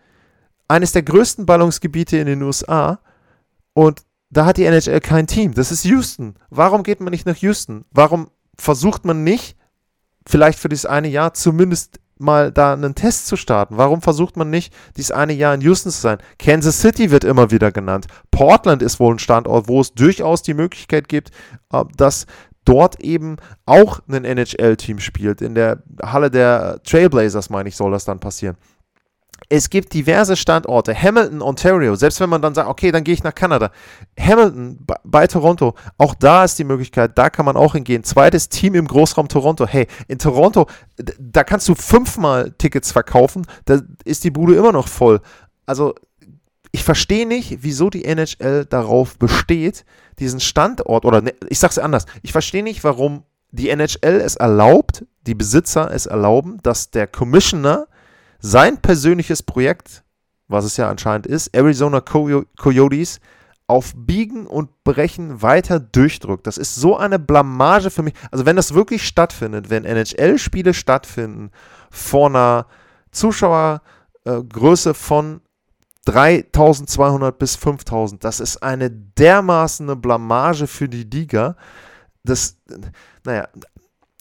eines 0.69 0.93
der 0.93 1.03
größten 1.03 1.45
Ballungsgebiete 1.45 2.17
in 2.17 2.27
den 2.27 2.43
USA, 2.43 2.99
und 3.77 4.01
da 4.29 4.45
hat 4.45 4.57
die 4.57 4.65
NHL 4.65 4.99
kein 4.99 5.27
Team. 5.27 5.53
Das 5.53 5.71
ist 5.71 5.85
Houston. 5.85 6.35
Warum 6.49 6.83
geht 6.83 6.99
man 6.99 7.11
nicht 7.11 7.25
nach 7.25 7.37
Houston? 7.37 7.85
Warum 7.91 8.29
versucht 8.57 9.05
man 9.05 9.23
nicht, 9.23 9.55
vielleicht 10.25 10.59
für 10.59 10.69
dieses 10.69 10.85
eine 10.85 11.07
Jahr 11.07 11.33
zumindest 11.33 11.99
mal 12.17 12.51
da 12.51 12.73
einen 12.73 12.95
Test 12.95 13.27
zu 13.27 13.37
starten? 13.37 13.77
Warum 13.77 14.01
versucht 14.01 14.35
man 14.35 14.49
nicht, 14.49 14.73
dieses 14.97 15.11
eine 15.11 15.33
Jahr 15.33 15.53
in 15.53 15.61
Houston 15.61 15.91
zu 15.91 16.01
sein? 16.01 16.17
Kansas 16.39 16.81
City 16.81 17.11
wird 17.11 17.23
immer 17.23 17.51
wieder 17.51 17.71
genannt. 17.71 18.07
Portland 18.31 18.81
ist 18.81 18.99
wohl 18.99 19.15
ein 19.15 19.19
Standort, 19.19 19.67
wo 19.67 19.79
es 19.79 19.93
durchaus 19.93 20.41
die 20.41 20.53
Möglichkeit 20.53 21.07
gibt, 21.07 21.31
äh, 21.71 21.83
dass 21.95 22.25
dort 22.65 22.99
eben 22.99 23.37
auch 23.65 24.01
ein 24.09 24.25
NHL-Team 24.25 24.99
spielt. 24.99 25.41
In 25.41 25.55
der 25.55 25.83
Halle 26.03 26.29
der 26.29 26.81
Trailblazers, 26.83 27.49
meine 27.49 27.69
ich, 27.69 27.77
soll 27.77 27.91
das 27.91 28.03
dann 28.03 28.19
passieren 28.19 28.57
es 29.49 29.69
gibt 29.69 29.93
diverse 29.93 30.35
Standorte. 30.35 30.93
Hamilton, 30.93 31.41
Ontario, 31.41 31.95
selbst 31.95 32.19
wenn 32.19 32.29
man 32.29 32.41
dann 32.41 32.53
sagt, 32.53 32.69
okay, 32.69 32.91
dann 32.91 33.03
gehe 33.03 33.13
ich 33.13 33.23
nach 33.23 33.33
Kanada. 33.33 33.71
Hamilton 34.19 34.85
bei 35.03 35.27
Toronto, 35.27 35.73
auch 35.97 36.15
da 36.15 36.43
ist 36.43 36.59
die 36.59 36.65
Möglichkeit, 36.65 37.17
da 37.17 37.29
kann 37.29 37.45
man 37.45 37.55
auch 37.55 37.73
hingehen. 37.73 38.03
Zweites 38.03 38.49
Team 38.49 38.75
im 38.75 38.87
Großraum 38.87 39.29
Toronto. 39.29 39.65
Hey, 39.65 39.87
in 40.07 40.19
Toronto, 40.19 40.67
da 40.97 41.43
kannst 41.43 41.67
du 41.69 41.75
fünfmal 41.75 42.51
Tickets 42.57 42.91
verkaufen, 42.91 43.45
da 43.65 43.79
ist 44.03 44.23
die 44.23 44.31
Bude 44.31 44.55
immer 44.55 44.73
noch 44.73 44.87
voll. 44.87 45.21
Also, 45.65 45.95
ich 46.71 46.83
verstehe 46.83 47.25
nicht, 47.25 47.59
wieso 47.61 47.89
die 47.89 48.05
NHL 48.05 48.65
darauf 48.65 49.17
besteht, 49.17 49.85
diesen 50.19 50.41
Standort, 50.41 51.05
oder 51.05 51.21
ne, 51.21 51.33
ich 51.49 51.59
sage 51.59 51.71
es 51.71 51.79
anders, 51.79 52.05
ich 52.21 52.33
verstehe 52.33 52.63
nicht, 52.63 52.83
warum 52.83 53.23
die 53.51 53.69
NHL 53.69 54.21
es 54.21 54.35
erlaubt, 54.35 55.05
die 55.25 55.35
Besitzer 55.35 55.89
es 55.91 56.05
erlauben, 56.05 56.57
dass 56.63 56.91
der 56.91 57.07
Commissioner 57.07 57.87
sein 58.39 58.77
persönliches 58.77 59.43
Projekt 59.43 60.03
was 60.47 60.65
es 60.65 60.77
ja 60.77 60.89
anscheinend 60.89 61.27
ist, 61.27 61.47
Arizona 61.55 62.01
Coyotes 62.01 63.19
auf 63.67 63.93
Biegen 63.95 64.47
und 64.47 64.83
Brechen 64.83 65.41
weiter 65.41 65.79
durchdrückt. 65.79 66.47
Das 66.47 66.57
ist 66.57 66.75
so 66.75 66.95
eine 66.95 67.19
Blamage 67.19 67.89
für 67.89 68.01
mich. 68.01 68.13
Also 68.31 68.45
wenn 68.45 68.55
das 68.55 68.73
wirklich 68.73 69.05
stattfindet, 69.05 69.69
wenn 69.69 69.83
NHL-Spiele 69.83 70.73
stattfinden 70.73 71.51
vor 71.91 72.29
einer 72.29 72.67
Zuschauergröße 73.11 74.93
von 74.93 75.41
3200 76.05 77.37
bis 77.37 77.57
5000, 77.57 78.23
das 78.23 78.39
ist 78.39 78.63
eine 78.63 78.89
dermaßen 78.89 79.99
Blamage 79.99 80.67
für 80.67 80.87
die 80.87 81.03
Liga. 81.03 81.57
Das, 82.23 82.55
naja, 83.25 83.49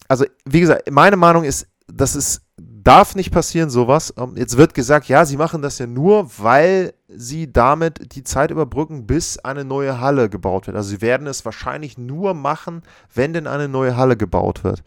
also 0.08 0.24
wie 0.44 0.60
gesagt, 0.60 0.90
meine 0.90 1.16
Meinung 1.16 1.44
ist, 1.44 1.68
das 1.86 2.16
ist 2.16 2.42
darf 2.86 3.14
nicht 3.14 3.32
passieren, 3.32 3.70
sowas. 3.70 4.14
Ähm, 4.16 4.34
jetzt 4.36 4.56
wird 4.56 4.74
gesagt, 4.74 5.08
ja, 5.08 5.24
sie 5.24 5.36
machen 5.36 5.62
das 5.62 5.78
ja 5.78 5.86
nur, 5.86 6.30
weil 6.38 6.94
sie 7.08 7.52
damit 7.52 8.14
die 8.14 8.24
Zeit 8.24 8.50
überbrücken, 8.50 9.06
bis 9.06 9.38
eine 9.38 9.64
neue 9.64 10.00
Halle 10.00 10.28
gebaut 10.28 10.66
wird. 10.66 10.76
Also 10.76 10.90
sie 10.90 11.00
werden 11.00 11.26
es 11.26 11.44
wahrscheinlich 11.44 11.98
nur 11.98 12.34
machen, 12.34 12.82
wenn 13.14 13.32
denn 13.32 13.46
eine 13.46 13.68
neue 13.68 13.96
Halle 13.96 14.16
gebaut 14.16 14.64
wird. 14.64 14.82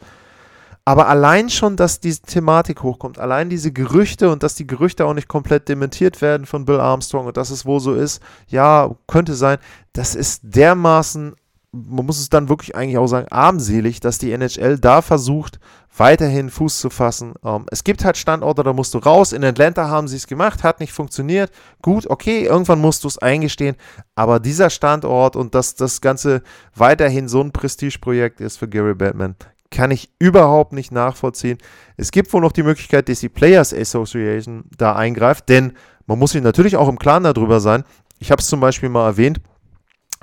Aber 0.85 1.07
allein 1.07 1.49
schon, 1.49 1.75
dass 1.75 1.99
diese 1.99 2.21
Thematik 2.21 2.81
hochkommt, 2.81 3.19
allein 3.19 3.49
diese 3.49 3.71
Gerüchte 3.71 4.31
und 4.31 4.41
dass 4.41 4.55
die 4.55 4.65
Gerüchte 4.65 5.05
auch 5.05 5.13
nicht 5.13 5.27
komplett 5.27 5.69
dementiert 5.69 6.21
werden 6.21 6.47
von 6.47 6.65
Bill 6.65 6.79
Armstrong 6.79 7.27
und 7.27 7.37
dass 7.37 7.51
es 7.51 7.65
wohl 7.65 7.79
so 7.79 7.93
ist, 7.93 8.23
ja, 8.47 8.95
könnte 9.07 9.35
sein, 9.35 9.59
das 9.93 10.15
ist 10.15 10.41
dermaßen 10.43 11.35
man 11.71 12.05
muss 12.05 12.19
es 12.19 12.29
dann 12.29 12.49
wirklich 12.49 12.75
eigentlich 12.75 12.97
auch 12.97 13.07
sagen, 13.07 13.27
armselig, 13.29 13.99
dass 13.99 14.17
die 14.17 14.31
NHL 14.31 14.79
da 14.79 15.01
versucht, 15.01 15.59
weiterhin 15.95 16.49
Fuß 16.49 16.79
zu 16.79 16.89
fassen. 16.89 17.33
Ähm, 17.43 17.65
es 17.71 17.83
gibt 17.83 18.03
halt 18.03 18.17
Standorte, 18.17 18.63
da 18.63 18.73
musst 18.73 18.93
du 18.93 18.97
raus. 18.99 19.33
In 19.33 19.43
Atlanta 19.43 19.87
haben 19.87 20.07
sie 20.07 20.17
es 20.17 20.27
gemacht, 20.27 20.63
hat 20.63 20.79
nicht 20.79 20.93
funktioniert. 20.93 21.51
Gut, 21.81 22.07
okay, 22.07 22.45
irgendwann 22.45 22.79
musst 22.79 23.03
du 23.03 23.07
es 23.07 23.17
eingestehen. 23.17 23.75
Aber 24.15 24.39
dieser 24.39 24.69
Standort 24.69 25.35
und 25.35 25.53
dass 25.53 25.75
das 25.75 26.01
Ganze 26.01 26.41
weiterhin 26.75 27.27
so 27.27 27.41
ein 27.41 27.51
Prestigeprojekt 27.51 28.41
ist 28.41 28.57
für 28.57 28.67
Gary 28.67 28.95
Batman, 28.95 29.35
kann 29.71 29.91
ich 29.91 30.11
überhaupt 30.17 30.73
nicht 30.73 30.91
nachvollziehen. 30.91 31.59
Es 31.97 32.11
gibt 32.11 32.33
wohl 32.33 32.41
noch 32.41 32.51
die 32.51 32.63
Möglichkeit, 32.63 33.07
dass 33.09 33.19
die 33.19 33.29
Players 33.29 33.73
Association 33.73 34.63
da 34.75 34.95
eingreift, 34.95 35.49
denn 35.49 35.73
man 36.07 36.17
muss 36.17 36.31
sich 36.31 36.41
natürlich 36.41 36.75
auch 36.75 36.89
im 36.89 36.97
Klaren 36.97 37.23
darüber 37.23 37.59
sein. 37.59 37.83
Ich 38.17 38.31
habe 38.31 38.41
es 38.41 38.47
zum 38.47 38.59
Beispiel 38.59 38.89
mal 38.89 39.05
erwähnt, 39.05 39.39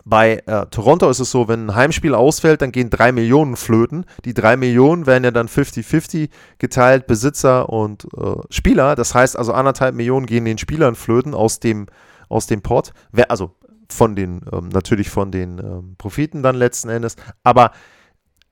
bei 0.09 0.41
äh, 0.47 0.67
Toronto 0.67 1.11
ist 1.11 1.19
es 1.19 1.33
so, 1.33 1.49
wenn 1.49 1.67
ein 1.67 1.75
Heimspiel 1.75 2.15
ausfällt, 2.15 2.63
dann 2.63 2.71
gehen 2.71 2.91
drei 2.91 3.11
Millionen 3.11 3.57
flöten. 3.57 4.07
Die 4.25 4.35
drei 4.35 4.57
Millionen 4.57 5.05
werden 5.05 5.25
ja 5.25 5.33
dann 5.33 5.49
50-50 5.49 6.31
geteilt, 6.59 7.09
Besitzer 7.09 7.69
und 7.69 8.07
äh, 8.17 8.37
Spieler. 8.49 8.95
Das 8.95 9.17
heißt 9.17 9.37
also, 9.37 9.53
anderthalb 9.53 9.97
Millionen 9.97 10.27
gehen 10.27 10.45
den 10.45 10.59
Spielern 10.59 10.95
flöten 10.95 11.35
aus 11.35 11.59
dem, 11.59 11.87
aus 12.29 12.47
dem 12.47 12.63
Pot. 12.63 12.93
Also 13.29 13.57
von 13.91 14.15
den, 14.15 14.43
ähm, 14.53 14.69
natürlich 14.69 15.11
von 15.11 15.33
den 15.33 15.59
ähm, 15.59 15.97
Profiten 15.99 16.45
dann 16.45 16.55
letzten 16.55 16.89
Endes. 16.89 17.17
Aber 17.43 17.73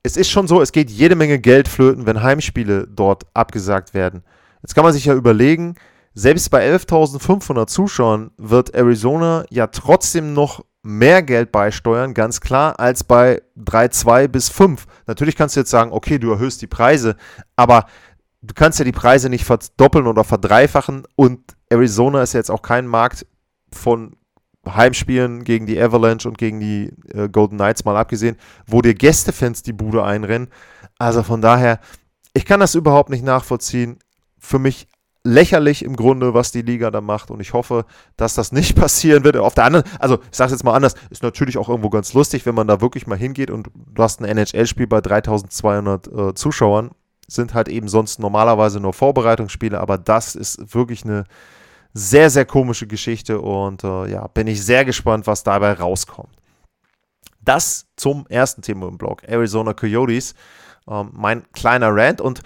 es 0.03 0.17
ist 0.17 0.29
schon 0.29 0.49
so, 0.49 0.61
es 0.61 0.73
geht 0.73 0.91
jede 0.91 1.15
Menge 1.15 1.39
Geld 1.39 1.69
flöten, 1.69 2.05
wenn 2.05 2.21
Heimspiele 2.21 2.85
dort 2.85 3.23
abgesagt 3.33 3.93
werden. 3.93 4.23
Jetzt 4.61 4.75
kann 4.75 4.83
man 4.83 4.91
sich 4.91 5.05
ja 5.05 5.13
überlegen, 5.13 5.75
selbst 6.13 6.51
bei 6.51 6.69
11.500 6.69 7.67
Zuschauern 7.67 8.31
wird 8.37 8.75
Arizona 8.75 9.45
ja 9.49 9.67
trotzdem 9.67 10.33
noch 10.33 10.65
mehr 10.85 11.23
Geld 11.23 11.51
beisteuern, 11.51 12.13
ganz 12.13 12.41
klar, 12.41 12.79
als 12.79 13.03
bei 13.03 13.41
3,2 13.57 14.27
bis 14.27 14.49
5. 14.49 14.85
Natürlich 15.07 15.35
kannst 15.35 15.55
du 15.55 15.61
jetzt 15.61 15.71
sagen, 15.71 15.91
okay, 15.91 16.19
du 16.19 16.31
erhöhst 16.31 16.61
die 16.61 16.67
Preise, 16.67 17.15
aber 17.55 17.87
du 18.43 18.53
kannst 18.53 18.77
ja 18.77 18.85
die 18.85 18.91
Preise 18.91 19.29
nicht 19.29 19.45
verdoppeln 19.45 20.05
oder 20.05 20.23
verdreifachen 20.23 21.03
und 21.15 21.39
Arizona 21.69 22.21
ist 22.21 22.33
ja 22.33 22.39
jetzt 22.39 22.51
auch 22.51 22.61
kein 22.61 22.85
Markt 22.85 23.25
von 23.71 24.15
Heimspielen 24.67 25.43
gegen 25.43 25.65
die 25.65 25.81
Avalanche 25.81 26.27
und 26.27 26.37
gegen 26.37 26.59
die 26.59 26.91
äh, 27.13 27.29
Golden 27.29 27.57
Knights 27.57 27.83
mal 27.83 27.97
abgesehen, 27.97 28.37
wo 28.67 28.81
dir 28.81 28.93
Gästefans 28.93 29.63
die 29.63 29.73
Bude 29.73 30.03
einrennen. 30.03 30.49
Also 30.99 31.23
von 31.23 31.41
daher, 31.41 31.79
ich 32.33 32.45
kann 32.45 32.59
das 32.59 32.75
überhaupt 32.75 33.09
nicht 33.09 33.23
nachvollziehen. 33.23 33.97
Für 34.37 34.59
mich 34.59 34.87
lächerlich 35.25 35.83
im 35.83 35.95
Grunde, 35.95 36.33
was 36.33 36.51
die 36.51 36.61
Liga 36.61 36.91
da 36.91 37.01
macht. 37.01 37.31
Und 37.31 37.41
ich 37.41 37.53
hoffe, 37.53 37.85
dass 38.15 38.35
das 38.35 38.51
nicht 38.51 38.75
passieren 38.79 39.23
wird. 39.23 39.35
Auf 39.37 39.55
der 39.55 39.65
anderen, 39.65 39.85
also 39.99 40.19
ich 40.31 40.37
sage 40.37 40.47
es 40.47 40.51
jetzt 40.53 40.63
mal 40.63 40.75
anders, 40.75 40.95
ist 41.09 41.23
natürlich 41.23 41.57
auch 41.57 41.67
irgendwo 41.67 41.89
ganz 41.89 42.13
lustig, 42.13 42.45
wenn 42.45 42.55
man 42.55 42.67
da 42.67 42.79
wirklich 42.79 43.07
mal 43.07 43.17
hingeht 43.17 43.51
und 43.51 43.69
du 43.73 44.03
hast 44.03 44.21
ein 44.21 44.25
NHL-Spiel 44.25 44.87
bei 44.87 45.01
3200 45.01 46.07
äh, 46.07 46.33
Zuschauern. 46.35 46.91
Sind 47.27 47.55
halt 47.55 47.69
eben 47.69 47.87
sonst 47.87 48.19
normalerweise 48.19 48.79
nur 48.79 48.93
Vorbereitungsspiele, 48.93 49.79
aber 49.79 49.97
das 49.97 50.35
ist 50.35 50.75
wirklich 50.75 51.03
eine 51.05 51.23
sehr, 51.91 52.29
sehr 52.29 52.45
komische 52.45 52.85
Geschichte 52.85 53.41
und 53.41 53.83
äh, 53.83 54.11
ja, 54.11 54.27
bin 54.27 54.45
ich 54.45 54.63
sehr 54.63 54.85
gespannt, 54.85 55.25
was 55.25 55.43
dabei 55.43 55.73
rauskommt. 55.73 56.35
Das 57.41 57.87
zum 57.95 58.27
ersten 58.27 58.61
Thema 58.61 58.87
im 58.87 58.99
Blog, 58.99 59.23
Arizona 59.23 59.73
Coyotes. 59.73 60.35
Ähm, 60.87 61.09
mein 61.13 61.51
kleiner 61.53 61.95
Rant 61.95 62.21
und 62.21 62.41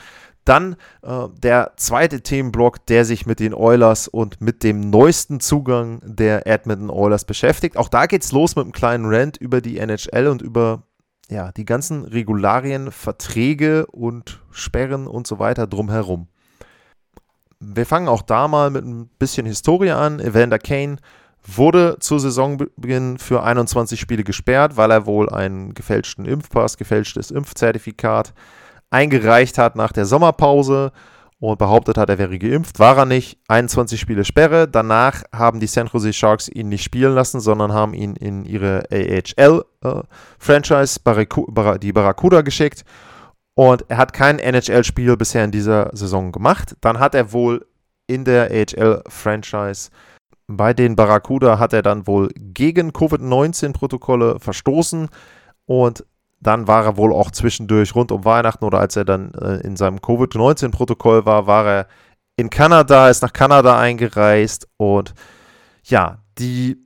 dann 0.50 0.76
äh, 1.04 1.28
der 1.38 1.74
zweite 1.78 2.22
Themenblock, 2.22 2.86
der 2.88 3.06
sich 3.06 3.26
mit 3.26 3.40
den 3.40 3.54
Oilers 3.54 4.08
und 4.08 4.42
mit 4.42 4.64
dem 4.64 4.90
neuesten 4.90 5.40
Zugang 5.40 6.02
der 6.04 6.48
Edmonton 6.48 6.90
Oilers 6.90 7.24
beschäftigt. 7.24 7.78
Auch 7.78 7.90
da 7.90 8.08
geht 8.08 8.24
es 8.24 8.32
los 8.32 8.56
mit 8.56 8.64
einem 8.64 8.72
kleinen 8.72 9.06
Rant 9.06 9.38
über 9.38 9.62
die 9.62 9.78
NHL 9.78 10.28
und 10.28 10.42
über 10.42 10.84
ja, 11.30 11.52
die 11.52 11.66
ganzen 11.66 12.04
Regularien, 12.04 12.92
Verträge 12.92 13.86
und 13.86 14.42
Sperren 14.50 15.06
und 15.06 15.28
so 15.28 15.38
weiter 15.38 15.68
drumherum. 15.68 16.28
Wir 17.60 17.86
fangen 17.86 18.08
auch 18.08 18.24
da 18.24 18.48
mal 18.48 18.72
mit 18.72 18.84
ein 18.86 19.10
bisschen 19.20 19.46
Historie 19.46 19.92
an. 19.92 20.20
Evander 20.20 20.58
Kane 20.58 20.98
wurde 21.46 21.98
zu 22.00 22.18
Saisonbeginn 22.18 23.20
für 23.20 23.44
21 23.44 24.00
Spiele 24.00 24.24
gesperrt, 24.24 24.78
weil 24.78 24.90
er 24.92 25.06
wohl 25.06 25.30
einen 25.30 25.74
gefälschten 25.76 26.26
Impfpass, 26.26 26.78
gefälschtes 26.78 27.30
Impfzertifikat 27.30 28.34
eingereicht 28.90 29.58
hat 29.58 29.76
nach 29.76 29.92
der 29.92 30.06
Sommerpause 30.06 30.92
und 31.40 31.58
behauptet 31.58 31.98
hat, 31.98 32.10
er 32.10 32.18
wäre 32.18 32.38
geimpft. 32.38 32.80
War 32.80 32.98
er 32.98 33.06
nicht. 33.06 33.40
21 33.48 34.00
Spiele 34.00 34.26
Sperre. 34.26 34.68
Danach 34.68 35.24
haben 35.34 35.60
die 35.60 35.68
San 35.68 35.88
Jose 35.88 36.12
Sharks 36.12 36.50
ihn 36.50 36.70
nicht 36.70 36.84
spielen 36.84 37.16
lassen, 37.16 37.40
sondern 37.40 37.72
haben 37.72 37.94
ihn 37.94 38.16
in 38.16 38.44
ihre 38.44 38.84
AHL-Franchise, 38.92 41.00
äh, 41.06 41.80
die 41.80 41.94
Barracuda, 41.94 42.42
geschickt. 42.42 42.84
Und 43.56 43.86
er 43.90 43.98
hat 43.98 44.14
kein 44.14 44.40
NHL-Spiel 44.40 45.18
bisher 45.18 45.46
in 45.46 45.52
dieser 45.52 45.90
Saison 45.94 46.32
gemacht. 46.32 46.76
Dann 46.82 47.00
hat 47.00 47.16
er 47.16 47.32
wohl 47.32 47.66
in 48.08 48.26
der 48.26 48.52
AHL-Franchise 48.52 49.92
bei 50.50 50.74
den 50.74 50.96
Barracuda 50.96 51.60
hat 51.60 51.74
er 51.74 51.84
dann 51.84 52.08
wohl 52.08 52.30
gegen 52.36 52.92
Covid-19-Protokolle 52.92 54.40
verstoßen 54.40 55.10
und 55.66 56.06
dann 56.40 56.68
war 56.68 56.86
er 56.86 56.98
wohl 56.98 57.14
auch 57.14 57.32
zwischendurch 57.32 57.96
rund 57.96 58.12
um 58.12 58.26
Weihnachten 58.26 58.66
oder 58.66 58.80
als 58.80 58.96
er 58.96 59.06
dann 59.06 59.34
äh, 59.34 59.58
in 59.58 59.76
seinem 59.76 60.02
Covid-19-Protokoll 60.02 61.26
war, 61.26 61.48
war 61.48 61.66
er 61.66 61.88
in 62.38 62.50
Kanada, 62.50 63.10
ist 63.10 63.22
nach 63.22 63.34
Kanada 63.34 63.78
eingereist 63.78 64.68
und 64.78 65.14
ja, 65.84 66.20
die 66.38 66.78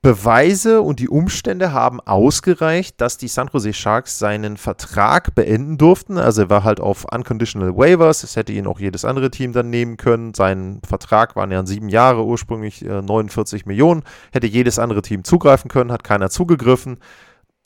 Beweise 0.00 0.80
und 0.80 1.00
die 1.00 1.08
Umstände 1.08 1.72
haben 1.72 2.00
ausgereicht, 2.00 3.00
dass 3.00 3.18
die 3.18 3.26
San 3.26 3.50
Jose 3.52 3.72
Sharks 3.72 4.18
seinen 4.18 4.56
Vertrag 4.56 5.34
beenden 5.34 5.76
durften. 5.76 6.18
Also 6.18 6.42
er 6.42 6.50
war 6.50 6.62
halt 6.62 6.78
auf 6.78 7.04
Unconditional 7.12 7.76
Waivers. 7.76 8.22
Es 8.22 8.36
hätte 8.36 8.52
ihn 8.52 8.68
auch 8.68 8.78
jedes 8.78 9.04
andere 9.04 9.30
Team 9.32 9.52
dann 9.52 9.70
nehmen 9.70 9.96
können. 9.96 10.34
Sein 10.34 10.80
Vertrag 10.86 11.34
waren 11.34 11.50
ja 11.50 11.66
sieben 11.66 11.88
Jahre, 11.88 12.24
ursprünglich 12.24 12.84
äh, 12.84 13.02
49 13.02 13.66
Millionen. 13.66 14.04
Hätte 14.30 14.46
jedes 14.46 14.78
andere 14.78 15.02
Team 15.02 15.24
zugreifen 15.24 15.68
können, 15.68 15.90
hat 15.90 16.04
keiner 16.04 16.30
zugegriffen. 16.30 16.98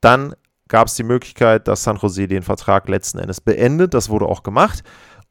Dann 0.00 0.34
gab 0.72 0.88
es 0.88 0.94
die 0.94 1.02
Möglichkeit, 1.02 1.68
dass 1.68 1.82
San 1.82 1.98
Jose 1.98 2.26
den 2.26 2.42
Vertrag 2.42 2.88
letzten 2.88 3.18
Endes 3.18 3.42
beendet. 3.42 3.92
Das 3.92 4.08
wurde 4.08 4.24
auch 4.24 4.42
gemacht. 4.42 4.82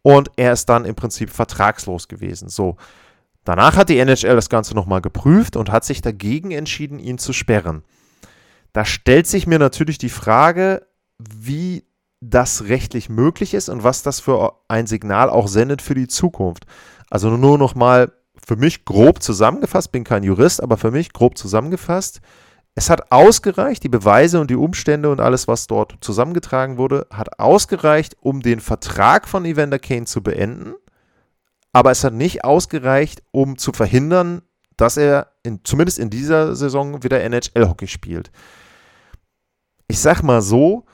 Und 0.03 0.29
er 0.35 0.53
ist 0.53 0.69
dann 0.69 0.85
im 0.85 0.93
Prinzip 0.93 1.31
vertragslos 1.31 2.07
gewesen. 2.07 2.47
So. 2.47 2.77
Danach 3.43 3.75
hat 3.75 3.89
die 3.89 3.97
NHL 3.97 4.35
das 4.35 4.49
Ganze 4.49 4.75
nochmal 4.75 5.01
geprüft 5.01 5.55
und 5.55 5.71
hat 5.71 5.83
sich 5.83 6.03
dagegen 6.03 6.51
entschieden, 6.51 6.99
ihn 6.99 7.17
zu 7.17 7.33
sperren. 7.33 7.81
Da 8.71 8.85
stellt 8.85 9.25
sich 9.25 9.47
mir 9.47 9.57
natürlich 9.57 9.97
die 9.97 10.09
Frage, 10.09 10.85
wie 11.17 11.85
das 12.19 12.65
rechtlich 12.65 13.09
möglich 13.09 13.55
ist 13.55 13.67
und 13.67 13.83
was 13.83 14.03
das 14.03 14.19
für 14.19 14.53
ein 14.67 14.85
Signal 14.85 15.27
auch 15.27 15.47
sendet 15.47 15.81
für 15.81 15.95
die 15.95 16.07
Zukunft. 16.07 16.67
Also 17.09 17.35
nur 17.35 17.57
nochmal 17.57 18.11
für 18.45 18.57
mich 18.57 18.85
grob 18.85 19.23
zusammengefasst, 19.23 19.91
bin 19.91 20.03
kein 20.03 20.21
Jurist, 20.21 20.61
aber 20.61 20.77
für 20.77 20.91
mich 20.91 21.13
grob 21.13 21.35
zusammengefasst, 21.35 22.21
es 22.73 22.89
hat 22.89 23.11
ausgereicht, 23.11 23.83
die 23.83 23.89
Beweise 23.89 24.39
und 24.39 24.49
die 24.49 24.55
Umstände 24.55 25.09
und 25.09 25.19
alles, 25.19 25.47
was 25.47 25.67
dort 25.67 25.97
zusammengetragen 26.01 26.77
wurde, 26.77 27.05
hat 27.11 27.39
ausgereicht, 27.39 28.15
um 28.21 28.41
den 28.41 28.61
Vertrag 28.61 29.27
von 29.27 29.43
Evander 29.45 29.79
Kane 29.79 30.05
zu 30.05 30.23
beenden. 30.23 30.75
Aber 31.73 31.91
es 31.91 32.03
hat 32.03 32.13
nicht 32.13 32.43
ausgereicht, 32.43 33.23
um 33.31 33.57
zu 33.57 33.73
verhindern, 33.73 34.41
dass 34.77 34.97
er 34.97 35.31
in, 35.43 35.61
zumindest 35.63 35.99
in 35.99 36.09
dieser 36.09 36.55
Saison 36.55 37.03
wieder 37.03 37.21
NHL-Hockey 37.21 37.87
spielt. 37.87 38.31
Ich 39.87 39.99
sag 39.99 40.23
mal 40.23 40.41
so, 40.41 40.85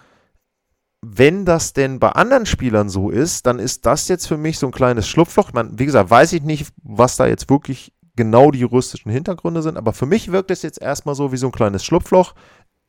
wenn 1.01 1.46
das 1.46 1.74
denn 1.74 2.00
bei 2.00 2.10
anderen 2.10 2.48
Spielern 2.48 2.89
so 2.89 3.12
ist, 3.12 3.46
dann 3.46 3.60
ist 3.60 3.86
das 3.86 4.07
jetzt 4.07 4.27
für 4.27 4.38
mich 4.38 4.57
so 4.57 4.65
ein 4.65 4.72
kleines 4.72 5.07
Schlupfloch. 5.07 5.53
Man, 5.53 5.77
wie 5.77 5.86
gesagt, 5.86 6.10
weiß 6.10 6.34
ich 6.34 6.41
nicht, 6.41 6.72
was 6.84 7.17
da 7.17 7.27
jetzt 7.27 7.50
wirklich 7.50 7.93
genau 8.17 8.51
die 8.51 8.59
juristischen 8.59 9.12
Hintergründe 9.12 9.62
sind. 9.62 9.77
Aber 9.77 9.93
für 9.93 10.05
mich 10.05 10.31
wirkt 10.31 10.51
es 10.51 10.62
jetzt 10.62 10.81
erstmal 10.81 11.15
so 11.15 11.31
wie 11.31 11.38
so 11.38 11.47
ein 11.47 11.53
kleines 11.53 11.86
Schlupfloch. 11.86 12.33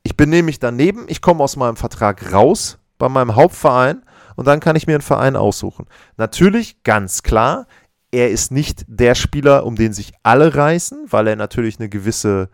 Ich 0.02 0.16
bin 0.16 0.30
nämlich 0.30 0.58
daneben, 0.58 1.04
ich 1.06 1.20
komme 1.20 1.44
aus 1.44 1.54
meinem 1.54 1.76
Vertrag 1.76 2.32
raus 2.32 2.78
bei 2.99 3.08
meinem 3.08 3.37
Hauptverein 3.37 4.02
und 4.35 4.47
dann 4.47 4.58
kann 4.58 4.75
ich 4.75 4.87
mir 4.87 4.94
einen 4.94 5.02
Verein 5.02 5.37
aussuchen. 5.37 5.87
Natürlich, 6.16 6.82
ganz 6.82 7.23
klar, 7.23 7.66
er 8.11 8.30
ist 8.30 8.50
nicht 8.50 8.85
der 8.88 9.14
Spieler, 9.14 9.64
um 9.66 9.76
den 9.76 9.92
sich 9.92 10.12
alle 10.23 10.54
reißen, 10.54 11.06
weil 11.11 11.28
er 11.28 11.37
natürlich 11.37 11.78
eine 11.78 11.88
gewisse, 11.88 12.49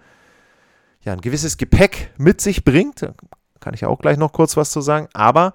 ja, 1.03 1.13
ein 1.13 1.21
gewisses 1.21 1.57
Gepäck 1.57 2.13
mit 2.19 2.41
sich 2.41 2.65
bringt. 2.65 3.03
Da 3.03 3.15
kann 3.61 3.75
ich 3.75 3.87
auch 3.87 4.01
gleich 4.01 4.19
noch 4.19 4.33
kurz 4.33 4.57
was 4.57 4.71
zu 4.71 4.81
sagen. 4.81 5.09
Aber 5.13 5.55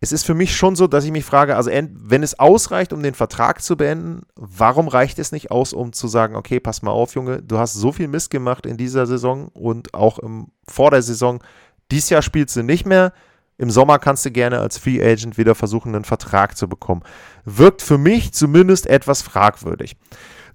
es 0.00 0.12
ist 0.12 0.26
für 0.26 0.34
mich 0.34 0.54
schon 0.54 0.76
so, 0.76 0.86
dass 0.86 1.04
ich 1.04 1.10
mich 1.10 1.24
frage, 1.24 1.56
also 1.56 1.70
wenn 1.70 2.22
es 2.22 2.38
ausreicht, 2.38 2.92
um 2.92 3.02
den 3.02 3.14
Vertrag 3.14 3.62
zu 3.62 3.76
beenden, 3.76 4.22
warum 4.34 4.88
reicht 4.88 5.18
es 5.18 5.32
nicht 5.32 5.50
aus, 5.50 5.72
um 5.72 5.92
zu 5.92 6.06
sagen, 6.06 6.36
okay, 6.36 6.60
pass 6.60 6.82
mal 6.82 6.90
auf, 6.90 7.14
Junge, 7.14 7.42
du 7.42 7.58
hast 7.58 7.72
so 7.72 7.92
viel 7.92 8.08
Mist 8.08 8.30
gemacht 8.30 8.66
in 8.66 8.76
dieser 8.76 9.06
Saison 9.06 9.48
und 9.48 9.94
auch 9.94 10.18
im, 10.18 10.48
vor 10.68 10.90
der 10.90 11.02
Saison. 11.02 11.42
Dies 11.90 12.10
Jahr 12.10 12.22
spielst 12.22 12.56
du 12.56 12.62
nicht 12.62 12.84
mehr. 12.84 13.12
Im 13.58 13.70
Sommer 13.70 13.98
kannst 13.98 14.26
du 14.26 14.30
gerne 14.30 14.60
als 14.60 14.76
Free 14.76 15.02
Agent 15.02 15.38
wieder 15.38 15.54
versuchen, 15.54 15.94
einen 15.94 16.04
Vertrag 16.04 16.58
zu 16.58 16.68
bekommen. 16.68 17.02
Wirkt 17.46 17.80
für 17.80 17.96
mich 17.96 18.34
zumindest 18.34 18.86
etwas 18.86 19.22
fragwürdig. 19.22 19.96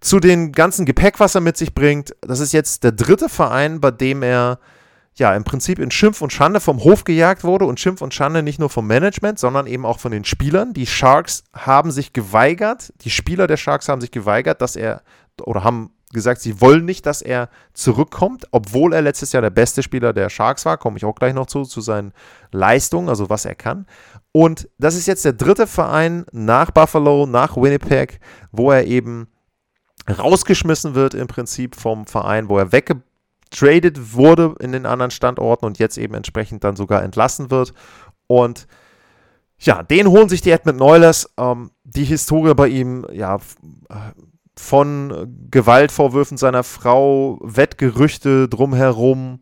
Zu 0.02 0.20
den 0.20 0.52
ganzen 0.52 0.86
Gepäck, 0.86 1.20
was 1.20 1.34
er 1.34 1.42
mit 1.42 1.58
sich 1.58 1.74
bringt, 1.74 2.16
das 2.22 2.40
ist 2.40 2.54
jetzt 2.54 2.84
der 2.84 2.92
dritte 2.92 3.28
Verein, 3.28 3.82
bei 3.82 3.90
dem 3.90 4.22
er 4.22 4.60
ja 5.16 5.36
im 5.36 5.44
Prinzip 5.44 5.80
in 5.80 5.92
Schimpf 5.92 6.22
und 6.22 6.32
Schande 6.32 6.60
vom 6.60 6.84
Hof 6.84 7.04
gejagt 7.04 7.44
wurde 7.44 7.66
und 7.66 7.80
Schimpf 7.80 8.02
und 8.02 8.14
Schande 8.14 8.44
nicht 8.44 8.60
nur 8.60 8.70
vom 8.70 8.88
Management, 8.88 9.40
sondern 9.40 9.68
eben 9.68 9.86
auch 9.86 10.00
von 10.00 10.12
den 10.12 10.24
Spielern. 10.24 10.74
Die 10.74 10.88
Sharks 10.88 11.44
haben 11.54 11.92
sich 11.92 12.14
geweigert, 12.14 12.94
die 13.02 13.10
Spieler 13.10 13.48
der 13.48 13.58
Sharks 13.58 13.90
haben 13.90 14.02
sich 14.02 14.12
geweigert, 14.12 14.62
dass 14.62 14.76
er 14.76 15.02
oder 15.44 15.64
haben 15.64 15.92
gesagt, 16.14 16.42
sie 16.42 16.60
wollen 16.62 16.86
nicht, 16.86 17.06
dass 17.06 17.22
er 17.22 17.50
zurückkommt, 17.74 18.46
obwohl 18.52 18.94
er 18.94 19.02
letztes 19.02 19.32
Jahr 19.32 19.42
der 19.42 19.50
beste 19.50 19.84
Spieler 19.84 20.14
der 20.14 20.30
Sharks 20.30 20.66
war, 20.66 20.78
komme 20.78 20.98
ich 20.98 21.06
auch 21.06 21.16
gleich 21.16 21.34
noch 21.34 21.48
zu, 21.48 21.64
zu 21.64 21.82
seinen 21.82 22.14
Leistungen, 22.52 23.10
also 23.10 23.30
was 23.30 23.46
er 23.46 23.56
kann. 23.56 23.86
Und 24.32 24.70
das 24.78 24.96
ist 24.96 25.08
jetzt 25.08 25.26
der 25.26 25.34
dritte 25.34 25.68
Verein 25.68 26.26
nach 26.32 26.72
Buffalo, 26.72 27.26
nach 27.26 27.56
Winnipeg, 27.58 28.20
wo 28.52 28.72
er 28.72 28.86
eben 28.86 29.28
rausgeschmissen 30.10 30.96
wird 30.96 31.14
im 31.14 31.28
Prinzip 31.28 31.76
vom 31.76 32.06
Verein, 32.06 32.50
wo 32.50 32.58
er 32.58 32.72
weggetradet 33.52 34.14
wurde 34.14 34.56
in 34.60 34.72
den 34.72 34.86
anderen 34.86 35.12
Standorten 35.12 35.66
und 35.66 35.80
jetzt 35.80 35.98
eben 35.98 36.14
entsprechend 36.14 36.64
dann 36.64 36.76
sogar 36.76 37.04
entlassen 37.04 37.52
wird. 37.52 37.74
Und 38.28 38.68
ja, 39.60 39.84
den 39.84 40.08
holen 40.08 40.30
sich 40.30 40.42
die 40.42 40.52
Edmund 40.52 40.82
Oilers. 40.82 41.30
Ähm, 41.38 41.72
die 41.84 42.06
Historie 42.06 42.56
bei 42.56 42.68
ihm, 42.68 43.06
ja, 43.12 43.38
von 44.58 45.48
Gewaltvorwürfen 45.50 46.38
seiner 46.38 46.64
Frau, 46.64 47.40
Wettgerüchte 47.42 48.50
drumherum, 48.50 49.40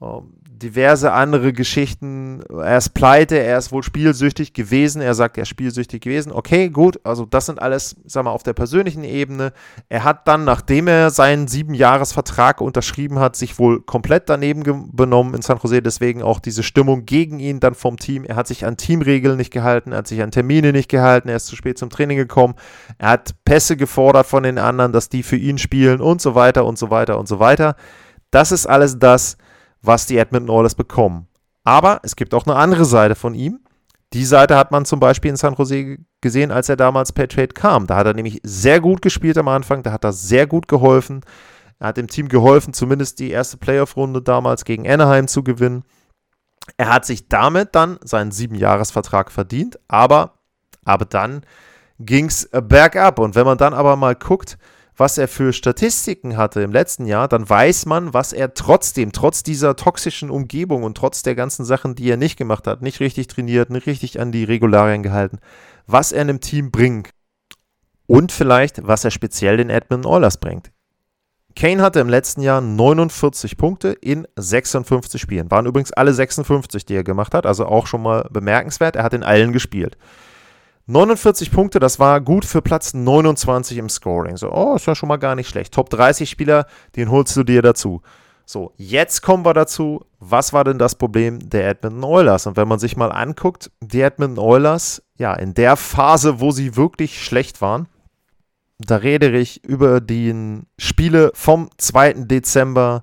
ähm, 0.00 0.34
diverse 0.58 1.12
andere 1.12 1.52
Geschichten. 1.52 2.42
Er 2.50 2.78
ist 2.78 2.90
pleite, 2.90 3.38
er 3.38 3.58
ist 3.58 3.72
wohl 3.72 3.82
spielsüchtig 3.82 4.52
gewesen. 4.52 5.02
Er 5.02 5.14
sagt, 5.14 5.36
er 5.36 5.42
ist 5.42 5.48
spielsüchtig 5.48 6.00
gewesen. 6.02 6.32
Okay, 6.32 6.70
gut. 6.70 6.98
Also, 7.04 7.26
das 7.26 7.46
sind 7.46 7.60
alles, 7.60 7.96
sag 8.04 8.24
mal, 8.24 8.30
auf 8.30 8.42
der 8.42 8.54
persönlichen 8.54 9.04
Ebene. 9.04 9.52
Er 9.88 10.04
hat 10.04 10.26
dann, 10.26 10.44
nachdem 10.44 10.88
er 10.88 11.10
seinen 11.10 11.48
Siebenjahresvertrag 11.48 12.60
unterschrieben 12.60 13.18
hat, 13.18 13.36
sich 13.36 13.58
wohl 13.58 13.82
komplett 13.82 14.28
daneben 14.28 14.90
benommen 14.92 15.34
in 15.34 15.42
San 15.42 15.58
Jose. 15.62 15.82
Deswegen 15.82 16.22
auch 16.22 16.40
diese 16.40 16.62
Stimmung 16.62 17.04
gegen 17.04 17.38
ihn 17.38 17.60
dann 17.60 17.74
vom 17.74 17.98
Team. 17.98 18.24
Er 18.24 18.36
hat 18.36 18.46
sich 18.46 18.64
an 18.64 18.76
Teamregeln 18.76 19.36
nicht 19.36 19.52
gehalten, 19.52 19.92
er 19.92 19.98
hat 19.98 20.08
sich 20.08 20.22
an 20.22 20.30
Termine 20.30 20.72
nicht 20.72 20.88
gehalten, 20.88 21.28
er 21.28 21.36
ist 21.36 21.46
zu 21.46 21.56
spät 21.56 21.78
zum 21.78 21.90
Training 21.90 22.16
gekommen. 22.16 22.54
Er 22.98 23.10
hat 23.10 23.34
Pässe 23.44 23.76
gefordert 23.76 24.26
von 24.26 24.42
den 24.42 24.58
anderen, 24.58 24.92
dass 24.92 25.08
die 25.08 25.22
für 25.22 25.36
ihn 25.36 25.58
spielen 25.58 26.00
und 26.00 26.20
so 26.20 26.34
weiter 26.34 26.64
und 26.64 26.78
so 26.78 26.90
weiter 26.90 27.18
und 27.18 27.28
so 27.28 27.38
weiter. 27.38 27.76
Das 28.30 28.52
ist 28.52 28.66
alles 28.66 28.98
das, 28.98 29.36
was 29.86 30.06
die 30.06 30.18
Edmonton 30.18 30.50
Oilers 30.50 30.74
bekommen. 30.74 31.28
Aber 31.64 32.00
es 32.02 32.16
gibt 32.16 32.34
auch 32.34 32.46
eine 32.46 32.56
andere 32.56 32.84
Seite 32.84 33.14
von 33.14 33.34
ihm. 33.34 33.60
Die 34.12 34.24
Seite 34.24 34.56
hat 34.56 34.70
man 34.70 34.84
zum 34.84 35.00
Beispiel 35.00 35.30
in 35.30 35.36
San 35.36 35.54
Jose 35.54 35.98
gesehen, 36.20 36.52
als 36.52 36.68
er 36.68 36.76
damals 36.76 37.12
per 37.12 37.28
Trade 37.28 37.48
kam. 37.48 37.86
Da 37.86 37.96
hat 37.96 38.06
er 38.06 38.14
nämlich 38.14 38.40
sehr 38.44 38.80
gut 38.80 39.02
gespielt 39.02 39.36
am 39.36 39.48
Anfang, 39.48 39.82
da 39.82 39.92
hat 39.92 40.04
er 40.04 40.12
sehr 40.12 40.46
gut 40.46 40.68
geholfen. 40.68 41.22
Er 41.78 41.88
hat 41.88 41.96
dem 41.96 42.06
Team 42.06 42.28
geholfen, 42.28 42.72
zumindest 42.72 43.18
die 43.18 43.30
erste 43.30 43.58
Playoff-Runde 43.58 44.22
damals 44.22 44.64
gegen 44.64 44.88
Anaheim 44.88 45.28
zu 45.28 45.42
gewinnen. 45.42 45.84
Er 46.76 46.92
hat 46.92 47.04
sich 47.04 47.28
damit 47.28 47.74
dann 47.74 47.98
seinen 48.02 48.30
Siebenjahresvertrag 48.30 49.30
verdient, 49.30 49.78
aber, 49.88 50.38
aber 50.84 51.04
dann 51.04 51.42
ging 51.98 52.26
es 52.26 52.48
bergab. 52.50 53.18
Und 53.18 53.34
wenn 53.34 53.44
man 53.44 53.58
dann 53.58 53.74
aber 53.74 53.96
mal 53.96 54.14
guckt, 54.14 54.56
was 54.96 55.18
er 55.18 55.28
für 55.28 55.52
Statistiken 55.52 56.36
hatte 56.36 56.62
im 56.62 56.72
letzten 56.72 57.06
Jahr, 57.06 57.28
dann 57.28 57.48
weiß 57.48 57.86
man, 57.86 58.14
was 58.14 58.32
er 58.32 58.54
trotzdem, 58.54 59.12
trotz 59.12 59.42
dieser 59.42 59.76
toxischen 59.76 60.30
Umgebung 60.30 60.82
und 60.82 60.96
trotz 60.96 61.22
der 61.22 61.34
ganzen 61.34 61.64
Sachen, 61.64 61.94
die 61.94 62.10
er 62.10 62.16
nicht 62.16 62.36
gemacht 62.36 62.66
hat, 62.66 62.82
nicht 62.82 63.00
richtig 63.00 63.26
trainiert, 63.26 63.70
nicht 63.70 63.86
richtig 63.86 64.20
an 64.20 64.32
die 64.32 64.44
Regularien 64.44 65.02
gehalten, 65.02 65.38
was 65.86 66.12
er 66.12 66.22
einem 66.22 66.40
Team 66.40 66.70
bringt. 66.70 67.10
Und 68.06 68.32
vielleicht, 68.32 68.86
was 68.86 69.04
er 69.04 69.10
speziell 69.10 69.56
den 69.56 69.68
Edmonton 69.68 70.10
Oilers 70.10 70.38
bringt. 70.38 70.70
Kane 71.56 71.82
hatte 71.82 72.00
im 72.00 72.08
letzten 72.08 72.42
Jahr 72.42 72.60
49 72.60 73.56
Punkte 73.56 73.88
in 73.88 74.28
56 74.36 75.20
Spielen. 75.20 75.50
Waren 75.50 75.66
übrigens 75.66 75.90
alle 75.90 76.12
56, 76.12 76.84
die 76.84 76.94
er 76.94 77.02
gemacht 77.02 77.34
hat, 77.34 77.46
also 77.46 77.66
auch 77.66 77.86
schon 77.86 78.02
mal 78.02 78.28
bemerkenswert. 78.30 78.94
Er 78.94 79.02
hat 79.02 79.14
in 79.14 79.24
allen 79.24 79.52
gespielt. 79.52 79.96
49 80.86 81.50
Punkte, 81.50 81.80
das 81.80 81.98
war 81.98 82.20
gut 82.20 82.44
für 82.44 82.62
Platz 82.62 82.94
29 82.94 83.78
im 83.78 83.88
Scoring. 83.88 84.36
So, 84.36 84.52
oh, 84.52 84.76
ist 84.76 84.86
ja 84.86 84.94
schon 84.94 85.08
mal 85.08 85.16
gar 85.16 85.34
nicht 85.34 85.48
schlecht. 85.48 85.74
Top 85.74 85.90
30 85.90 86.30
Spieler, 86.30 86.66
den 86.94 87.10
holst 87.10 87.36
du 87.36 87.42
dir 87.42 87.60
dazu. 87.60 88.02
So, 88.44 88.72
jetzt 88.76 89.22
kommen 89.22 89.44
wir 89.44 89.54
dazu, 89.54 90.04
was 90.20 90.52
war 90.52 90.62
denn 90.62 90.78
das 90.78 90.94
Problem 90.94 91.50
der 91.50 91.68
Edmonton 91.68 92.04
Oilers? 92.04 92.46
Und 92.46 92.56
wenn 92.56 92.68
man 92.68 92.78
sich 92.78 92.96
mal 92.96 93.10
anguckt, 93.10 93.72
die 93.80 94.00
Edmonton 94.00 94.38
Oilers, 94.38 95.02
ja, 95.18 95.34
in 95.34 95.54
der 95.54 95.76
Phase, 95.76 96.38
wo 96.38 96.52
sie 96.52 96.76
wirklich 96.76 97.24
schlecht 97.24 97.60
waren, 97.60 97.88
da 98.78 98.96
rede 98.96 99.36
ich 99.36 99.64
über 99.64 100.00
die 100.00 100.62
Spiele 100.78 101.32
vom 101.34 101.70
2. 101.78 102.12
Dezember 102.26 103.02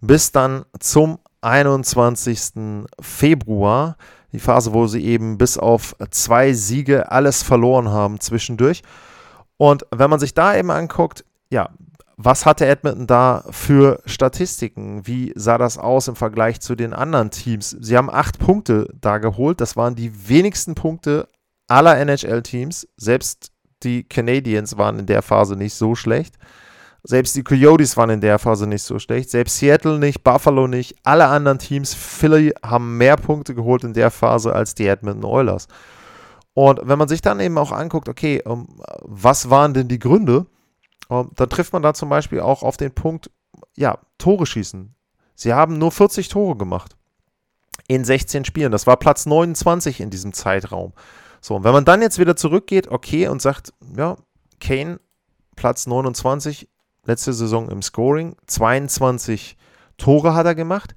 bis 0.00 0.32
dann 0.32 0.64
zum 0.78 1.18
21. 1.42 2.86
Februar 3.00 3.96
die 4.32 4.38
Phase, 4.38 4.72
wo 4.72 4.86
sie 4.86 5.04
eben 5.04 5.38
bis 5.38 5.58
auf 5.58 5.96
zwei 6.10 6.52
Siege 6.52 7.10
alles 7.10 7.42
verloren 7.42 7.88
haben 7.88 8.20
zwischendurch. 8.20 8.82
Und 9.56 9.86
wenn 9.90 10.10
man 10.10 10.20
sich 10.20 10.34
da 10.34 10.56
eben 10.56 10.70
anguckt, 10.70 11.24
ja, 11.50 11.70
was 12.16 12.44
hatte 12.44 12.66
Edmonton 12.66 13.06
da 13.06 13.44
für 13.50 14.00
Statistiken? 14.04 15.06
Wie 15.06 15.32
sah 15.36 15.56
das 15.56 15.78
aus 15.78 16.08
im 16.08 16.16
Vergleich 16.16 16.60
zu 16.60 16.74
den 16.74 16.92
anderen 16.92 17.30
Teams? 17.30 17.70
Sie 17.70 17.96
haben 17.96 18.10
acht 18.10 18.40
Punkte 18.40 18.92
da 19.00 19.18
geholt. 19.18 19.60
Das 19.60 19.76
waren 19.76 19.94
die 19.94 20.28
wenigsten 20.28 20.74
Punkte 20.74 21.28
aller 21.68 21.96
NHL-Teams. 21.96 22.88
Selbst 22.96 23.52
die 23.84 24.02
Canadiens 24.02 24.76
waren 24.76 24.98
in 24.98 25.06
der 25.06 25.22
Phase 25.22 25.54
nicht 25.54 25.74
so 25.74 25.94
schlecht. 25.94 26.36
Selbst 27.04 27.36
die 27.36 27.44
Coyotes 27.44 27.96
waren 27.96 28.10
in 28.10 28.20
der 28.20 28.38
Phase 28.38 28.66
nicht 28.66 28.82
so 28.82 28.98
schlecht. 28.98 29.30
Selbst 29.30 29.58
Seattle 29.58 29.98
nicht, 29.98 30.24
Buffalo 30.24 30.66
nicht. 30.66 30.96
Alle 31.04 31.26
anderen 31.26 31.58
Teams, 31.58 31.94
Philly, 31.94 32.52
haben 32.64 32.98
mehr 32.98 33.16
Punkte 33.16 33.54
geholt 33.54 33.84
in 33.84 33.92
der 33.92 34.10
Phase 34.10 34.52
als 34.52 34.74
die 34.74 34.86
Edmonton 34.86 35.24
Oilers. 35.24 35.68
Und 36.54 36.80
wenn 36.82 36.98
man 36.98 37.08
sich 37.08 37.22
dann 37.22 37.38
eben 37.38 37.56
auch 37.56 37.70
anguckt, 37.70 38.08
okay, 38.08 38.42
ähm, 38.44 38.66
was 39.02 39.48
waren 39.48 39.74
denn 39.74 39.86
die 39.86 40.00
Gründe, 40.00 40.46
ähm, 41.08 41.30
dann 41.36 41.48
trifft 41.48 41.72
man 41.72 41.82
da 41.82 41.94
zum 41.94 42.08
Beispiel 42.08 42.40
auch 42.40 42.62
auf 42.62 42.76
den 42.76 42.92
Punkt, 42.92 43.30
ja, 43.76 43.98
Tore 44.18 44.44
schießen. 44.44 44.94
Sie 45.36 45.54
haben 45.54 45.78
nur 45.78 45.92
40 45.92 46.28
Tore 46.28 46.56
gemacht 46.56 46.96
in 47.86 48.04
16 48.04 48.44
Spielen. 48.44 48.72
Das 48.72 48.88
war 48.88 48.96
Platz 48.96 49.24
29 49.24 50.00
in 50.00 50.10
diesem 50.10 50.32
Zeitraum. 50.32 50.92
So, 51.40 51.54
und 51.54 51.64
wenn 51.64 51.72
man 51.72 51.84
dann 51.84 52.02
jetzt 52.02 52.18
wieder 52.18 52.34
zurückgeht, 52.34 52.88
okay, 52.88 53.28
und 53.28 53.40
sagt, 53.40 53.72
ja, 53.96 54.16
Kane, 54.60 54.98
Platz 55.54 55.86
29, 55.86 56.68
letzte 57.08 57.32
Saison 57.32 57.68
im 57.68 57.82
Scoring. 57.82 58.36
22 58.46 59.56
Tore 59.96 60.34
hat 60.34 60.46
er 60.46 60.54
gemacht. 60.54 60.94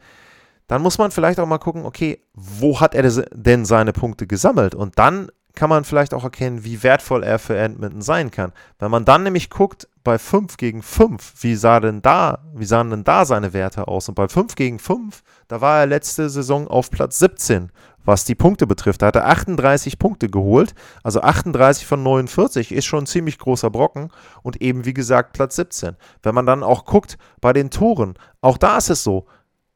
Dann 0.68 0.82
muss 0.82 0.98
man 0.98 1.12
vielleicht 1.12 1.40
auch 1.40 1.48
mal 1.48 1.58
gucken, 1.58 1.86
okay, 1.86 2.24
wo 2.34 2.80
hat 2.80 2.94
er 2.94 3.10
denn 3.34 3.66
seine 3.66 3.94
Punkte 3.94 4.28
gesammelt? 4.28 4.76
Und 4.76 5.00
dann 5.00 5.30
kann 5.56 5.70
man 5.70 5.84
vielleicht 5.84 6.14
auch 6.14 6.24
erkennen, 6.24 6.64
wie 6.64 6.84
wertvoll 6.84 7.24
er 7.24 7.40
für 7.40 7.58
Edmonton 7.58 8.02
sein 8.02 8.32
kann. 8.32 8.54
Wenn 8.80 8.92
man 8.92 9.04
dann 9.04 9.24
nämlich 9.24 9.50
guckt, 9.50 9.90
bei 10.04 10.18
5 10.18 10.58
gegen 10.58 10.82
5, 10.82 11.34
wie 11.42 11.56
sah 11.56 11.80
denn 11.80 12.02
da, 12.02 12.40
wie 12.56 12.66
sahen 12.66 12.90
denn 12.90 13.04
da 13.04 13.26
seine 13.26 13.54
Werte 13.54 13.88
aus? 13.88 14.10
Und 14.10 14.16
bei 14.16 14.28
5 14.28 14.56
gegen 14.56 14.80
5, 14.80 15.22
da 15.48 15.62
war 15.62 15.80
er 15.80 15.86
letzte 15.86 16.30
Saison 16.30 16.68
auf 16.68 16.90
Platz 16.90 17.20
17, 17.20 17.72
was 18.04 18.26
die 18.26 18.36
Punkte 18.36 18.68
betrifft. 18.68 19.02
Da 19.02 19.08
hat 19.08 19.16
er 19.16 19.28
38 19.28 20.00
Punkte 20.00 20.30
geholt, 20.30 20.74
also 21.04 21.22
38 21.22 21.86
von 21.86 22.04
49 22.04 22.72
ist 22.72 22.86
schon 22.86 23.04
ein 23.04 23.08
ziemlich 23.08 23.38
großer 23.38 23.70
Brocken 23.70 24.10
und 24.42 24.62
eben 24.62 24.86
wie 24.86 24.94
gesagt 24.94 25.34
Platz 25.34 25.56
17. 25.56 25.96
Wenn 26.24 26.36
man 26.36 26.46
dann 26.46 26.64
auch 26.64 26.86
guckt 26.86 27.18
bei 27.40 27.54
den 27.54 27.70
Toren, 27.70 28.16
auch 28.42 28.58
da 28.58 28.78
ist 28.78 28.90
es 28.90 29.04
so, 29.04 29.26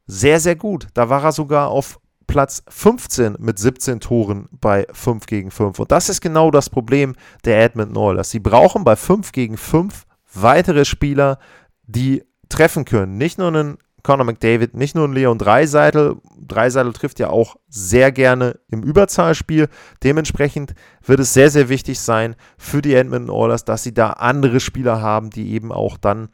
sehr, 0.07 0.39
sehr 0.39 0.55
gut. 0.55 0.87
Da 0.93 1.09
war 1.09 1.23
er 1.23 1.31
sogar 1.31 1.69
auf 1.69 1.99
Platz 2.27 2.63
15 2.67 3.37
mit 3.39 3.59
17 3.59 3.99
Toren 3.99 4.49
bei 4.51 4.87
5 4.91 5.25
gegen 5.25 5.51
5. 5.51 5.79
Und 5.79 5.91
das 5.91 6.09
ist 6.09 6.21
genau 6.21 6.51
das 6.51 6.69
Problem 6.69 7.15
der 7.43 7.63
Edmonton 7.63 7.97
Oilers. 7.97 8.31
Sie 8.31 8.39
brauchen 8.39 8.83
bei 8.83 8.95
5 8.95 9.31
gegen 9.31 9.57
5 9.57 10.05
weitere 10.41 10.85
Spieler, 10.85 11.39
die 11.83 12.23
treffen 12.49 12.85
können. 12.85 13.17
Nicht 13.17 13.37
nur 13.37 13.47
einen 13.47 13.77
Conor 14.03 14.25
McDavid, 14.25 14.75
nicht 14.75 14.93
nur 14.93 15.05
einen 15.05 15.13
Leon 15.13 15.39
Dreiseitel. 15.39 16.17
Dreiseitel 16.39 16.93
trifft 16.93 17.19
ja 17.19 17.29
auch 17.29 17.55
sehr 17.67 18.11
gerne 18.11 18.59
im 18.69 18.83
Überzahlspiel. 18.83 19.67
Dementsprechend 20.03 20.75
wird 21.03 21.19
es 21.19 21.33
sehr, 21.33 21.49
sehr 21.49 21.69
wichtig 21.69 21.99
sein 21.99 22.35
für 22.57 22.83
die 22.83 22.93
Edmonton 22.93 23.31
Oilers, 23.31 23.65
dass 23.65 23.81
sie 23.81 23.93
da 23.93 24.11
andere 24.11 24.59
Spieler 24.59 25.01
haben, 25.01 25.31
die 25.31 25.53
eben 25.53 25.71
auch 25.71 25.97
dann 25.97 26.29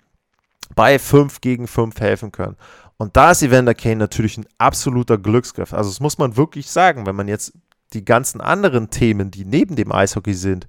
bei 0.76 1.00
5 1.00 1.40
gegen 1.40 1.68
5 1.68 2.00
helfen 2.02 2.32
können. 2.34 2.58
Und 2.98 3.16
da 3.16 3.32
ist 3.32 3.42
Evander 3.42 3.74
Kane 3.74 3.96
natürlich 3.96 4.38
ein 4.38 4.46
absoluter 4.58 5.18
Glücksgriff. 5.18 5.74
Also 5.74 5.90
das 5.90 6.02
muss 6.02 6.18
man 6.18 6.38
wirklich 6.38 6.70
sagen, 6.70 7.06
wenn 7.06 7.16
man 7.16 7.30
jetzt 7.30 7.54
die 7.94 8.06
ganzen 8.06 8.42
anderen 8.42 8.90
Themen, 8.90 9.32
die 9.32 9.46
neben 9.46 9.76
dem 9.76 9.92
Eishockey 9.92 10.34
sind, 10.34 10.68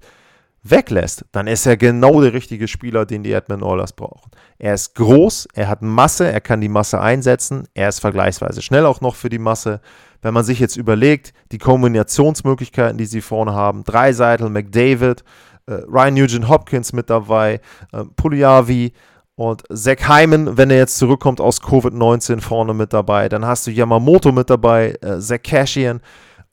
weglässt, 0.63 1.25
dann 1.33 1.47
ist 1.47 1.65
er 1.65 1.75
genau 1.75 2.21
der 2.21 2.33
richtige 2.33 2.67
Spieler, 2.67 3.05
den 3.05 3.21
die 3.23 3.33
Edmund 3.33 3.63
Oilers 3.63 3.93
brauchen. 3.93 4.31
Er 4.57 4.73
ist 4.73 4.95
groß, 4.95 5.49
er 5.53 5.67
hat 5.67 5.81
Masse, 5.81 6.31
er 6.31 6.41
kann 6.41 6.61
die 6.61 6.69
Masse 6.69 7.01
einsetzen, 7.01 7.67
er 7.73 7.89
ist 7.89 7.99
vergleichsweise 7.99 8.61
schnell 8.61 8.85
auch 8.85 9.01
noch 9.01 9.15
für 9.15 9.29
die 9.29 9.39
Masse. 9.39 9.81
Wenn 10.21 10.33
man 10.33 10.45
sich 10.45 10.59
jetzt 10.59 10.77
überlegt, 10.77 11.33
die 11.51 11.57
Kombinationsmöglichkeiten, 11.57 12.97
die 12.97 13.05
sie 13.05 13.19
vorne 13.19 13.53
haben, 13.53 13.83
Dreiseitel, 13.83 14.49
McDavid, 14.49 15.25
äh, 15.65 15.73
Ryan 15.73 16.13
Nugent 16.13 16.47
Hopkins 16.47 16.93
mit 16.93 17.09
dabei, 17.09 17.59
äh, 17.91 18.05
Puliavi 18.15 18.93
und 19.35 19.63
Zach 19.73 20.07
Hyman, 20.07 20.57
wenn 20.57 20.69
er 20.69 20.77
jetzt 20.77 20.97
zurückkommt 20.97 21.41
aus 21.41 21.61
Covid-19 21.61 22.39
vorne 22.39 22.73
mit 22.73 22.93
dabei, 22.93 23.27
dann 23.27 23.45
hast 23.45 23.67
du 23.67 23.71
Yamamoto 23.71 24.31
mit 24.31 24.49
dabei, 24.49 24.95
äh, 25.01 25.19
Zach 25.19 25.41
Cashian. 25.43 25.99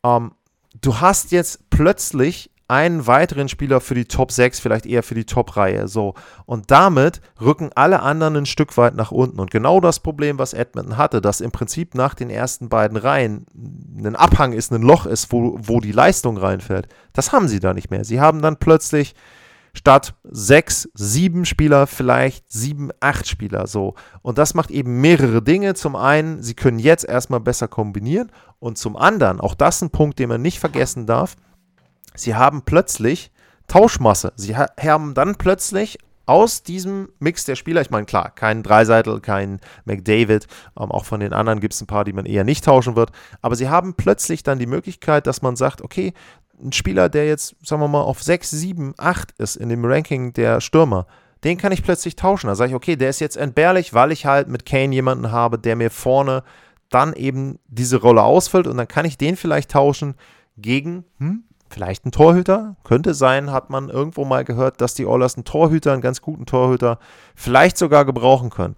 Ähm, 0.04 0.32
du 0.80 1.00
hast 1.00 1.30
jetzt 1.30 1.70
plötzlich 1.70 2.50
einen 2.70 3.08
weiteren 3.08 3.48
Spieler 3.48 3.80
für 3.80 3.96
die 3.96 4.04
Top 4.04 4.30
6, 4.30 4.60
vielleicht 4.60 4.86
eher 4.86 5.02
für 5.02 5.16
die 5.16 5.24
Top-Reihe. 5.24 5.88
So. 5.88 6.14
Und 6.46 6.70
damit 6.70 7.20
rücken 7.40 7.70
alle 7.74 8.00
anderen 8.00 8.36
ein 8.36 8.46
Stück 8.46 8.76
weit 8.76 8.94
nach 8.94 9.10
unten. 9.10 9.40
Und 9.40 9.50
genau 9.50 9.80
das 9.80 9.98
Problem, 9.98 10.38
was 10.38 10.54
Edmonton 10.54 10.96
hatte, 10.96 11.20
dass 11.20 11.40
im 11.40 11.50
Prinzip 11.50 11.96
nach 11.96 12.14
den 12.14 12.30
ersten 12.30 12.68
beiden 12.68 12.96
Reihen 12.96 13.44
ein 13.98 14.14
Abhang 14.14 14.52
ist, 14.52 14.72
ein 14.72 14.82
Loch 14.82 15.04
ist, 15.04 15.32
wo, 15.32 15.58
wo 15.60 15.80
die 15.80 15.92
Leistung 15.92 16.38
reinfällt, 16.38 16.86
das 17.12 17.32
haben 17.32 17.48
sie 17.48 17.58
da 17.58 17.74
nicht 17.74 17.90
mehr. 17.90 18.04
Sie 18.04 18.20
haben 18.20 18.40
dann 18.40 18.56
plötzlich 18.56 19.14
statt 19.72 20.14
sechs, 20.24 20.88
sieben 20.94 21.44
Spieler 21.44 21.86
vielleicht 21.86 22.50
sieben, 22.50 22.90
acht 23.00 23.26
Spieler 23.26 23.66
so. 23.66 23.94
Und 24.22 24.38
das 24.38 24.54
macht 24.54 24.70
eben 24.70 25.00
mehrere 25.00 25.42
Dinge. 25.42 25.74
Zum 25.74 25.96
einen, 25.96 26.42
sie 26.42 26.54
können 26.54 26.78
jetzt 26.78 27.04
erstmal 27.04 27.40
besser 27.40 27.68
kombinieren 27.68 28.30
und 28.58 28.78
zum 28.78 28.96
anderen, 28.96 29.40
auch 29.40 29.54
das 29.54 29.82
ein 29.82 29.90
Punkt, 29.90 30.18
den 30.18 30.28
man 30.28 30.42
nicht 30.42 30.60
vergessen 30.60 31.06
darf, 31.06 31.36
sie 32.14 32.34
haben 32.34 32.62
plötzlich 32.62 33.30
Tauschmasse. 33.66 34.32
Sie 34.36 34.56
haben 34.56 35.14
dann 35.14 35.36
plötzlich 35.36 35.98
aus 36.26 36.62
diesem 36.62 37.08
Mix 37.18 37.44
der 37.44 37.56
Spieler, 37.56 37.80
ich 37.80 37.90
meine, 37.90 38.06
klar, 38.06 38.30
kein 38.30 38.62
Dreiseitel, 38.62 39.20
kein 39.20 39.60
McDavid, 39.84 40.46
ähm, 40.78 40.92
auch 40.92 41.04
von 41.04 41.20
den 41.20 41.32
anderen 41.32 41.58
gibt 41.58 41.74
es 41.74 41.80
ein 41.80 41.88
paar, 41.88 42.04
die 42.04 42.12
man 42.12 42.24
eher 42.24 42.44
nicht 42.44 42.64
tauschen 42.64 42.94
wird, 42.94 43.10
aber 43.42 43.56
sie 43.56 43.68
haben 43.68 43.94
plötzlich 43.94 44.44
dann 44.44 44.60
die 44.60 44.66
Möglichkeit, 44.66 45.26
dass 45.26 45.42
man 45.42 45.56
sagt, 45.56 45.82
okay, 45.82 46.12
ein 46.62 46.72
Spieler, 46.72 47.08
der 47.08 47.26
jetzt, 47.26 47.56
sagen 47.64 47.82
wir 47.82 47.88
mal, 47.88 48.02
auf 48.02 48.22
6, 48.22 48.50
7, 48.50 48.94
8 48.96 49.32
ist 49.38 49.56
in 49.56 49.70
dem 49.70 49.84
Ranking 49.84 50.32
der 50.32 50.60
Stürmer, 50.60 51.06
den 51.42 51.58
kann 51.58 51.72
ich 51.72 51.82
plötzlich 51.82 52.16
tauschen. 52.16 52.48
Da 52.48 52.54
sage 52.54 52.70
ich, 52.70 52.76
okay, 52.76 52.96
der 52.96 53.10
ist 53.10 53.20
jetzt 53.20 53.36
entbehrlich, 53.36 53.94
weil 53.94 54.12
ich 54.12 54.26
halt 54.26 54.48
mit 54.48 54.66
Kane 54.66 54.94
jemanden 54.94 55.32
habe, 55.32 55.58
der 55.58 55.74
mir 55.74 55.90
vorne 55.90 56.44
dann 56.90 57.12
eben 57.14 57.58
diese 57.66 57.96
Rolle 57.96 58.22
ausfüllt 58.22 58.66
und 58.66 58.76
dann 58.76 58.88
kann 58.88 59.04
ich 59.04 59.16
den 59.16 59.36
vielleicht 59.36 59.70
tauschen 59.70 60.14
gegen 60.56 61.04
hm, 61.18 61.44
vielleicht 61.70 62.04
einen 62.04 62.12
Torhüter. 62.12 62.76
Könnte 62.84 63.14
sein, 63.14 63.50
hat 63.50 63.70
man 63.70 63.88
irgendwo 63.88 64.24
mal 64.24 64.44
gehört, 64.44 64.80
dass 64.80 64.94
die 64.94 65.06
Oilers 65.06 65.36
einen 65.36 65.44
Torhüter, 65.44 65.92
einen 65.92 66.02
ganz 66.02 66.20
guten 66.20 66.46
Torhüter, 66.46 66.98
vielleicht 67.34 67.78
sogar 67.78 68.04
gebrauchen 68.04 68.50
können. 68.50 68.76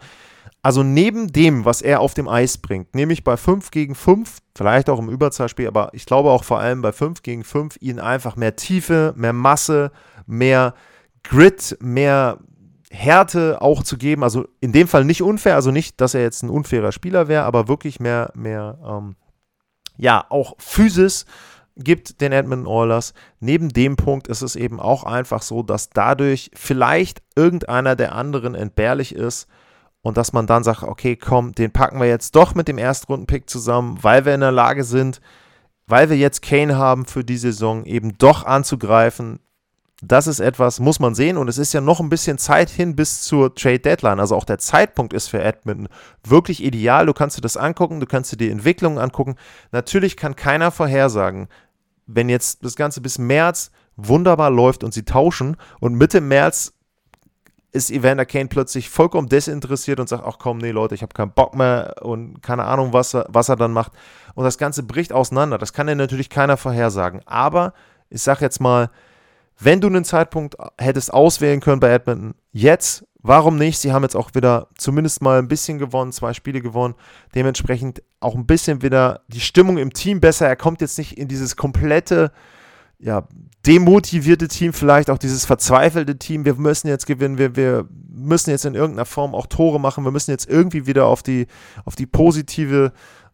Also 0.65 0.85
neben 0.85 1.33
dem, 1.33 1.65
was 1.65 1.83
er 1.83 2.01
auf 2.01 2.15
dem 2.15 2.29
Eis 2.29 2.57
bringt, 2.57 2.95
nämlich 2.95 3.25
bei 3.25 3.37
5 3.37 3.73
gegen 3.73 3.97
5, 3.97 4.39
vielleicht 4.57 4.89
auch 4.89 5.01
im 5.01 5.09
Überzahlspiel, 5.09 5.67
aber 5.67 5.91
ich 5.93 6.07
glaube 6.07 6.31
auch 6.31 6.45
vor 6.45 6.61
allem 6.61 6.83
bei 6.83 6.93
5 6.93 7.23
gegen 7.23 7.43
5, 7.43 7.79
ihnen 7.81 7.99
einfach 7.99 8.37
mehr 8.37 8.55
Tiefe, 8.55 9.13
mehr 9.17 9.33
Masse, 9.33 9.91
mehr 10.27 10.75
Grit, 11.25 11.77
mehr 11.81 12.39
Härte 12.93 13.61
auch 13.61 13.83
zu 13.83 13.99
geben. 13.99 14.23
Also 14.23 14.47
in 14.61 14.71
dem 14.71 14.87
Fall 14.87 15.05
nicht 15.05 15.23
unfair, 15.23 15.57
also 15.57 15.73
nicht, 15.73 16.01
dass 16.01 16.15
er 16.15 16.23
jetzt 16.23 16.43
ein 16.43 16.51
unfairer 16.51 16.93
Spieler 16.93 17.27
wäre, 17.27 17.43
aber 17.43 17.67
wirklich 17.67 17.99
mehr, 17.99 18.31
mehr, 18.35 18.79
ähm, 18.87 19.17
ja, 19.97 20.25
auch 20.29 20.55
Physis 20.59 21.27
gibt 21.77 22.21
den 22.21 22.33
Edmonton 22.33 22.67
Oilers. 22.67 23.15
Neben 23.41 23.69
dem 23.69 23.97
Punkt 23.97 24.29
ist 24.29 24.43
es 24.43 24.57
eben 24.57 24.81
auch 24.81 25.05
einfach 25.05 25.43
so, 25.43 25.63
dass 25.63 25.91
dadurch 25.91 26.51
vielleicht 26.55 27.23
irgendeiner 27.35 27.97
der 27.97 28.15
anderen 28.15 28.55
entbehrlich 28.55 29.15
ist 29.15 29.49
und 30.03 30.17
dass 30.17 30.33
man 30.33 30.47
dann 30.47 30.65
sagt, 30.65 30.83
okay, 30.83 31.17
komm, 31.17 31.53
den 31.53 31.73
packen 31.73 32.01
wir 32.01 32.09
jetzt 32.09 32.35
doch 32.37 32.55
mit 32.55 32.69
dem 32.69 32.79
Erstrundenpick 32.79 33.49
zusammen, 33.49 33.99
weil 34.03 34.25
wir 34.25 34.35
in 34.35 34.41
der 34.41 34.53
Lage 34.53 34.85
sind, 34.85 35.21
weil 35.87 36.11
wir 36.11 36.17
jetzt 36.17 36.43
Kane 36.43 36.77
haben 36.77 37.07
für 37.07 37.25
die 37.25 37.37
Saison, 37.37 37.85
eben 37.85 38.19
doch 38.19 38.45
anzugreifen. 38.45 39.39
Das 40.05 40.27
ist 40.27 40.41
etwas, 40.41 40.81
muss 40.81 40.99
man 40.99 41.15
sehen. 41.15 41.37
Und 41.37 41.47
es 41.47 41.59
ist 41.59 41.73
ja 41.73 41.81
noch 41.81 42.01
ein 42.01 42.09
bisschen 42.09 42.37
Zeit 42.37 42.69
hin 42.69 42.97
bis 42.97 43.23
zur 43.23 43.55
Trade 43.55 43.79
Deadline. 43.79 44.19
Also 44.19 44.35
auch 44.35 44.45
der 44.45 44.59
Zeitpunkt 44.59 45.13
ist 45.13 45.29
für 45.29 45.41
Edmonton 45.41 45.89
wirklich 46.25 46.63
ideal. 46.63 47.07
Du 47.07 47.13
kannst 47.13 47.37
dir 47.37 47.41
das 47.41 47.57
angucken, 47.57 48.01
du 48.01 48.07
kannst 48.07 48.33
dir 48.33 48.37
die 48.37 48.51
Entwicklung 48.51 48.99
angucken. 48.99 49.37
Natürlich 49.71 50.17
kann 50.17 50.35
keiner 50.35 50.73
vorhersagen, 50.73 51.47
wenn 52.07 52.29
jetzt 52.29 52.65
das 52.65 52.75
Ganze 52.75 53.01
bis 53.01 53.19
März 53.19 53.71
wunderbar 53.97 54.51
läuft 54.51 54.83
und 54.83 54.93
sie 54.93 55.05
tauschen 55.05 55.57
und 55.79 55.95
Mitte 55.95 56.21
März 56.21 56.73
ist 57.71 57.91
Evander 57.91 58.27
Kane 58.27 58.49
plötzlich 58.49 58.91
vollkommen 58.91 59.29
desinteressiert 59.29 60.01
und 60.01 60.09
sagt, 60.09 60.25
ach 60.27 60.39
komm, 60.39 60.59
nee 60.59 60.73
Leute, 60.73 60.97
ich 60.97 61.03
habe 61.03 61.15
keinen 61.15 61.33
Bock 61.33 61.55
mehr 61.55 61.95
und 62.03 62.43
keine 62.43 62.65
Ahnung, 62.65 62.93
was 62.93 63.15
er, 63.15 63.27
was 63.29 63.49
er 63.49 63.57
dann 63.57 63.73
macht. 63.73 63.93
Und 64.35 64.45
das 64.45 64.59
Ganze 64.59 64.83
bricht 64.83 65.13
auseinander. 65.13 65.59
Das 65.59 65.73
kann 65.73 65.89
ja 65.89 65.95
natürlich 65.95 66.29
keiner 66.29 66.57
vorhersagen. 66.57 67.23
Aber 67.25 67.73
ich 68.11 68.21
sage 68.21 68.41
jetzt 68.45 68.61
mal, 68.61 68.91
wenn 69.65 69.81
du 69.81 69.89
einen 69.89 70.05
Zeitpunkt 70.05 70.57
hättest 70.79 71.13
auswählen 71.13 71.61
können 71.61 71.81
bei 71.81 71.91
Edmonton, 71.91 72.35
jetzt, 72.53 73.07
warum 73.21 73.57
nicht? 73.57 73.79
Sie 73.79 73.93
haben 73.93 74.03
jetzt 74.03 74.17
auch 74.17 74.35
wieder 74.35 74.69
zumindest 74.77 75.23
mal 75.23 75.39
ein 75.39 75.49
bisschen 75.49 75.79
gewonnen, 75.79 76.13
zwei 76.13 76.33
Spiele 76.33 76.61
gewonnen. 76.61 76.95
Dementsprechend 77.35 78.03
auch 78.21 78.35
ein 78.35 78.47
bisschen 78.47 78.83
wieder 78.83 79.23
die 79.29 79.41
Stimmung 79.41 79.79
im 79.79 79.93
Team 79.93 80.21
besser. 80.21 80.49
Er 80.49 80.57
kommt 80.57 80.81
jetzt 80.81 80.99
nicht 80.99 81.19
in 81.19 81.29
dieses 81.29 81.57
komplette 81.57 82.33
ja, 83.03 83.27
demotivierte 83.67 84.49
Team, 84.49 84.73
vielleicht 84.73 85.11
auch 85.11 85.19
dieses 85.19 85.45
verzweifelte 85.45 86.19
Team, 86.19 86.45
wir 86.45 86.55
müssen 86.55 86.89
jetzt 86.89 87.07
gewinnen, 87.07 87.37
wir, 87.37 87.57
wir 87.57 87.89
müssen 88.09 88.51
jetzt 88.51 88.65
in 88.65 88.75
irgendeiner 88.75 89.07
Form 89.07 89.35
auch 89.35 89.47
Tore 89.47 89.81
machen, 89.81 90.05
wir 90.05 90.13
müssen 90.13 90.31
jetzt 90.31 90.49
irgendwie 90.49 90.87
wieder 90.87 91.07
auf 91.07 91.23
die, 91.23 91.47
auf 91.85 91.97
die 91.97 92.07
positive, 92.07 92.93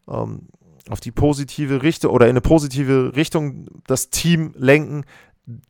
ähm, 0.09 0.49
auf 0.89 1.01
die 1.01 1.13
positive 1.13 1.83
Richtung 1.83 2.13
oder 2.13 2.27
in 2.27 2.31
eine 2.31 2.41
positive 2.41 3.15
Richtung 3.15 3.67
das 3.87 4.09
Team 4.09 4.55
lenken. 4.57 5.05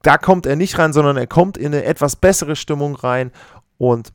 Da 0.03 0.19
kommt 0.19 0.47
er 0.47 0.57
nicht 0.57 0.79
rein, 0.79 0.93
sondern 0.93 1.17
er 1.17 1.27
kommt 1.27 1.57
in 1.57 1.67
eine 1.67 1.85
etwas 1.85 2.17
bessere 2.17 2.57
Stimmung 2.57 2.97
rein 2.97 3.31
und 3.77 4.13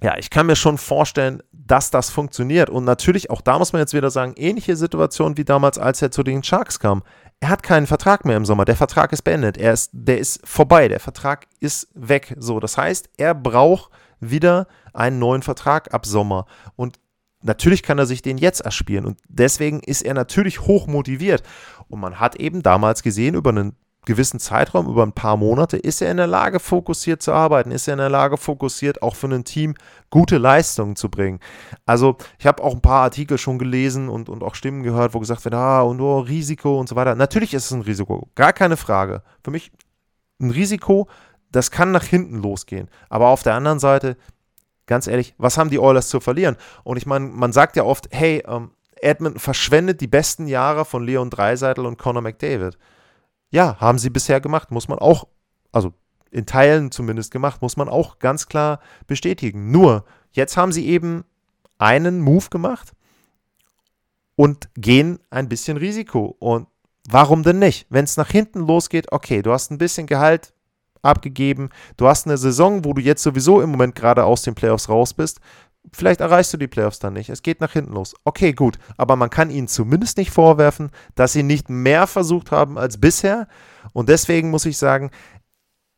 ja, 0.00 0.16
ich 0.18 0.30
kann 0.30 0.46
mir 0.46 0.56
schon 0.56 0.78
vorstellen, 0.78 1.44
dass 1.52 1.90
das 1.90 2.10
funktioniert. 2.10 2.68
Und 2.70 2.82
natürlich, 2.82 3.30
auch 3.30 3.40
da 3.40 3.58
muss 3.58 3.72
man 3.72 3.78
jetzt 3.78 3.94
wieder 3.94 4.10
sagen, 4.10 4.32
ähnliche 4.36 4.74
Situation 4.74 5.36
wie 5.36 5.44
damals, 5.44 5.78
als 5.78 6.02
er 6.02 6.10
zu 6.10 6.24
den 6.24 6.42
Sharks 6.42 6.80
kam 6.80 7.04
er 7.42 7.48
hat 7.48 7.64
keinen 7.64 7.88
Vertrag 7.88 8.24
mehr 8.24 8.36
im 8.36 8.44
Sommer. 8.44 8.64
Der 8.64 8.76
Vertrag 8.76 9.12
ist 9.12 9.22
beendet. 9.22 9.58
Er 9.58 9.72
ist, 9.72 9.90
der 9.92 10.18
ist 10.18 10.46
vorbei. 10.46 10.86
Der 10.86 11.00
Vertrag 11.00 11.48
ist 11.58 11.88
weg. 11.92 12.36
So, 12.38 12.60
das 12.60 12.78
heißt, 12.78 13.10
er 13.16 13.34
braucht 13.34 13.90
wieder 14.20 14.68
einen 14.92 15.18
neuen 15.18 15.42
Vertrag 15.42 15.92
ab 15.92 16.06
Sommer. 16.06 16.46
Und 16.76 17.00
natürlich 17.42 17.82
kann 17.82 17.98
er 17.98 18.06
sich 18.06 18.22
den 18.22 18.38
jetzt 18.38 18.60
erspielen. 18.60 19.04
Und 19.04 19.18
deswegen 19.28 19.80
ist 19.80 20.02
er 20.02 20.14
natürlich 20.14 20.60
hoch 20.60 20.86
motiviert. 20.86 21.42
Und 21.88 21.98
man 21.98 22.20
hat 22.20 22.36
eben 22.36 22.62
damals 22.62 23.02
gesehen, 23.02 23.34
über 23.34 23.50
einen 23.50 23.74
gewissen 24.04 24.40
Zeitraum, 24.40 24.88
über 24.88 25.04
ein 25.04 25.12
paar 25.12 25.36
Monate, 25.36 25.76
ist 25.76 26.02
er 26.02 26.10
in 26.10 26.16
der 26.16 26.26
Lage, 26.26 26.58
fokussiert 26.58 27.22
zu 27.22 27.32
arbeiten, 27.32 27.70
ist 27.70 27.86
er 27.86 27.94
in 27.94 27.98
der 27.98 28.10
Lage, 28.10 28.36
fokussiert 28.36 29.00
auch 29.02 29.14
für 29.14 29.28
ein 29.28 29.44
Team 29.44 29.74
gute 30.10 30.38
Leistungen 30.38 30.96
zu 30.96 31.08
bringen. 31.08 31.38
Also 31.86 32.16
ich 32.38 32.46
habe 32.46 32.62
auch 32.64 32.74
ein 32.74 32.80
paar 32.80 33.02
Artikel 33.02 33.38
schon 33.38 33.58
gelesen 33.58 34.08
und, 34.08 34.28
und 34.28 34.42
auch 34.42 34.56
Stimmen 34.56 34.82
gehört, 34.82 35.14
wo 35.14 35.20
gesagt 35.20 35.44
wird, 35.44 35.54
ah, 35.54 35.82
und 35.82 36.00
oh, 36.00 36.18
Risiko 36.18 36.80
und 36.80 36.88
so 36.88 36.96
weiter. 36.96 37.14
Natürlich 37.14 37.54
ist 37.54 37.66
es 37.66 37.70
ein 37.70 37.82
Risiko, 37.82 38.28
gar 38.34 38.52
keine 38.52 38.76
Frage. 38.76 39.22
Für 39.44 39.52
mich 39.52 39.70
ein 40.40 40.50
Risiko, 40.50 41.08
das 41.52 41.70
kann 41.70 41.92
nach 41.92 42.04
hinten 42.04 42.42
losgehen. 42.42 42.88
Aber 43.08 43.28
auf 43.28 43.44
der 43.44 43.54
anderen 43.54 43.78
Seite, 43.78 44.16
ganz 44.86 45.06
ehrlich, 45.06 45.34
was 45.38 45.58
haben 45.58 45.70
die 45.70 45.78
Oilers 45.78 46.08
zu 46.08 46.18
verlieren? 46.18 46.56
Und 46.82 46.96
ich 46.96 47.06
meine, 47.06 47.26
man 47.26 47.52
sagt 47.52 47.76
ja 47.76 47.84
oft, 47.84 48.08
hey, 48.10 48.42
ähm, 48.48 48.72
Edmonton 48.96 49.40
verschwendet 49.40 50.00
die 50.00 50.06
besten 50.06 50.46
Jahre 50.46 50.84
von 50.84 51.04
Leon 51.04 51.30
Dreiseitel 51.30 51.86
und 51.86 51.98
Conor 51.98 52.22
McDavid. 52.22 52.78
Ja, 53.52 53.76
haben 53.78 53.98
sie 53.98 54.10
bisher 54.10 54.40
gemacht, 54.40 54.70
muss 54.70 54.88
man 54.88 54.98
auch, 54.98 55.28
also 55.70 55.92
in 56.30 56.46
Teilen 56.46 56.90
zumindest 56.90 57.30
gemacht, 57.30 57.62
muss 57.62 57.76
man 57.76 57.88
auch 57.88 58.18
ganz 58.18 58.48
klar 58.48 58.80
bestätigen. 59.06 59.70
Nur, 59.70 60.04
jetzt 60.32 60.56
haben 60.56 60.72
sie 60.72 60.88
eben 60.88 61.24
einen 61.78 62.20
Move 62.20 62.48
gemacht 62.48 62.92
und 64.34 64.70
gehen 64.74 65.20
ein 65.30 65.48
bisschen 65.48 65.76
Risiko. 65.76 66.34
Und 66.38 66.66
warum 67.08 67.42
denn 67.42 67.58
nicht? 67.58 67.86
Wenn 67.90 68.04
es 68.04 68.16
nach 68.16 68.30
hinten 68.30 68.60
losgeht, 68.66 69.12
okay, 69.12 69.42
du 69.42 69.52
hast 69.52 69.70
ein 69.70 69.78
bisschen 69.78 70.06
Gehalt 70.06 70.54
abgegeben. 71.02 71.68
Du 71.96 72.06
hast 72.06 72.26
eine 72.26 72.38
Saison, 72.38 72.84
wo 72.84 72.94
du 72.94 73.02
jetzt 73.02 73.22
sowieso 73.22 73.60
im 73.60 73.70
Moment 73.70 73.94
gerade 73.94 74.24
aus 74.24 74.42
den 74.42 74.54
Playoffs 74.54 74.88
raus 74.88 75.12
bist. 75.12 75.40
Vielleicht 75.90 76.20
erreichst 76.20 76.52
du 76.52 76.56
die 76.56 76.68
Playoffs 76.68 77.00
dann 77.00 77.14
nicht. 77.14 77.28
Es 77.28 77.42
geht 77.42 77.60
nach 77.60 77.72
hinten 77.72 77.92
los. 77.92 78.14
Okay, 78.24 78.52
gut. 78.52 78.78
Aber 78.96 79.16
man 79.16 79.30
kann 79.30 79.50
ihnen 79.50 79.68
zumindest 79.68 80.16
nicht 80.16 80.30
vorwerfen, 80.30 80.90
dass 81.14 81.32
sie 81.32 81.42
nicht 81.42 81.68
mehr 81.68 82.06
versucht 82.06 82.50
haben 82.50 82.78
als 82.78 82.98
bisher. 83.00 83.48
Und 83.92 84.08
deswegen 84.08 84.50
muss 84.50 84.64
ich 84.64 84.78
sagen, 84.78 85.10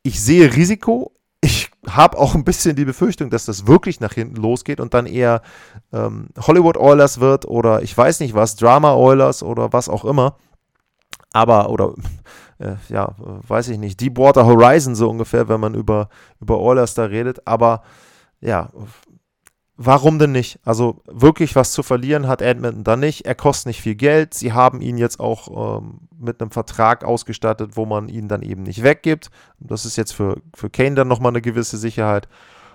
ich 0.03 0.21
sehe 0.21 0.55
Risiko. 0.55 1.11
Ich 1.41 1.69
habe 1.87 2.17
auch 2.17 2.33
ein 2.33 2.43
bisschen 2.43 2.75
die 2.75 2.85
Befürchtung, 2.85 3.29
dass 3.29 3.45
das 3.45 3.67
wirklich 3.67 3.99
nach 3.99 4.13
hinten 4.13 4.37
losgeht 4.37 4.79
und 4.79 4.95
dann 4.95 5.05
eher 5.05 5.41
ähm, 5.93 6.29
Hollywood 6.39 6.77
Oilers 6.77 7.19
wird 7.19 7.45
oder 7.45 7.83
ich 7.83 7.95
weiß 7.95 8.19
nicht 8.21 8.33
was, 8.33 8.55
Drama 8.55 8.95
Oilers 8.95 9.43
oder 9.43 9.71
was 9.71 9.87
auch 9.87 10.05
immer. 10.05 10.37
Aber, 11.31 11.69
oder 11.69 11.93
äh, 12.59 12.75
ja, 12.89 13.13
weiß 13.17 13.67
ich 13.69 13.77
nicht, 13.77 14.01
Deepwater 14.01 14.45
Horizon 14.45 14.95
so 14.95 15.09
ungefähr, 15.09 15.47
wenn 15.47 15.59
man 15.59 15.75
über, 15.75 16.09
über 16.39 16.59
Oilers 16.59 16.93
da 16.95 17.03
redet. 17.05 17.45
Aber 17.45 17.83
ja, 18.41 18.69
warum 19.77 20.19
denn 20.19 20.31
nicht? 20.31 20.59
Also 20.63 21.01
wirklich 21.05 21.55
was 21.55 21.71
zu 21.71 21.83
verlieren 21.83 22.27
hat 22.27 22.41
Edmonton 22.41 22.83
da 22.83 22.95
nicht. 22.95 23.25
Er 23.25 23.35
kostet 23.35 23.67
nicht 23.67 23.81
viel 23.81 23.95
Geld. 23.95 24.33
Sie 24.33 24.53
haben 24.53 24.81
ihn 24.81 24.97
jetzt 24.97 25.19
auch 25.19 25.79
ähm, 25.79 25.99
mit 26.17 26.41
einem 26.41 26.51
Vertrag 26.51 27.03
ausgestattet, 27.03 27.71
wo 27.75 27.85
man 27.85 28.07
ihn 28.07 28.27
dann 28.27 28.41
eben 28.41 28.63
nicht 28.63 28.83
weggibt. 28.83 29.29
Das 29.59 29.85
ist 29.85 29.97
jetzt 29.97 30.13
für, 30.13 30.41
für 30.55 30.69
Kane 30.69 30.95
dann 30.95 31.07
nochmal 31.07 31.31
eine 31.31 31.41
gewisse 31.41 31.77
Sicherheit. 31.77 32.27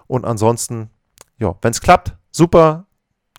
Und 0.07 0.25
ansonsten, 0.25 0.91
ja, 1.39 1.55
wenn 1.63 1.71
es 1.71 1.81
klappt, 1.81 2.17
super, 2.31 2.87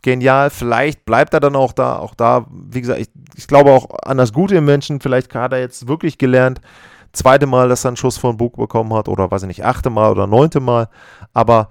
genial. 0.02 0.50
Vielleicht 0.50 1.06
bleibt 1.06 1.34
er 1.34 1.40
dann 1.40 1.56
auch 1.56 1.74
da. 1.74 1.98
Auch 1.98 2.16
da, 2.16 2.46
wie 2.50 2.82
gesagt, 2.82 3.00
ich, 3.00 3.10
ich 3.36 3.48
glaube 3.48 3.72
auch 3.72 3.90
an 4.04 4.18
das 4.18 4.34
Gute 4.34 4.56
im 4.56 4.66
Menschen. 4.66 5.00
Vielleicht 5.00 5.34
hat 5.36 5.54
er 5.54 5.60
jetzt 5.60 5.88
wirklich 5.88 6.18
gelernt. 6.18 6.62
Zweite 7.14 7.46
Mal, 7.46 7.68
dass 7.70 7.86
er 7.86 7.90
einen 7.90 7.98
Schuss 7.98 8.18
von 8.18 8.38
Bug 8.38 8.56
bekommen 8.56 8.94
hat 8.94 9.10
oder 9.10 9.30
weiß 9.30 9.44
ich 9.44 9.48
nicht, 9.48 9.66
achte 9.66 9.90
Mal 9.90 10.12
oder 10.12 10.28
neunte 10.28 10.62
Mal. 10.62 10.88
Aber 11.34 11.70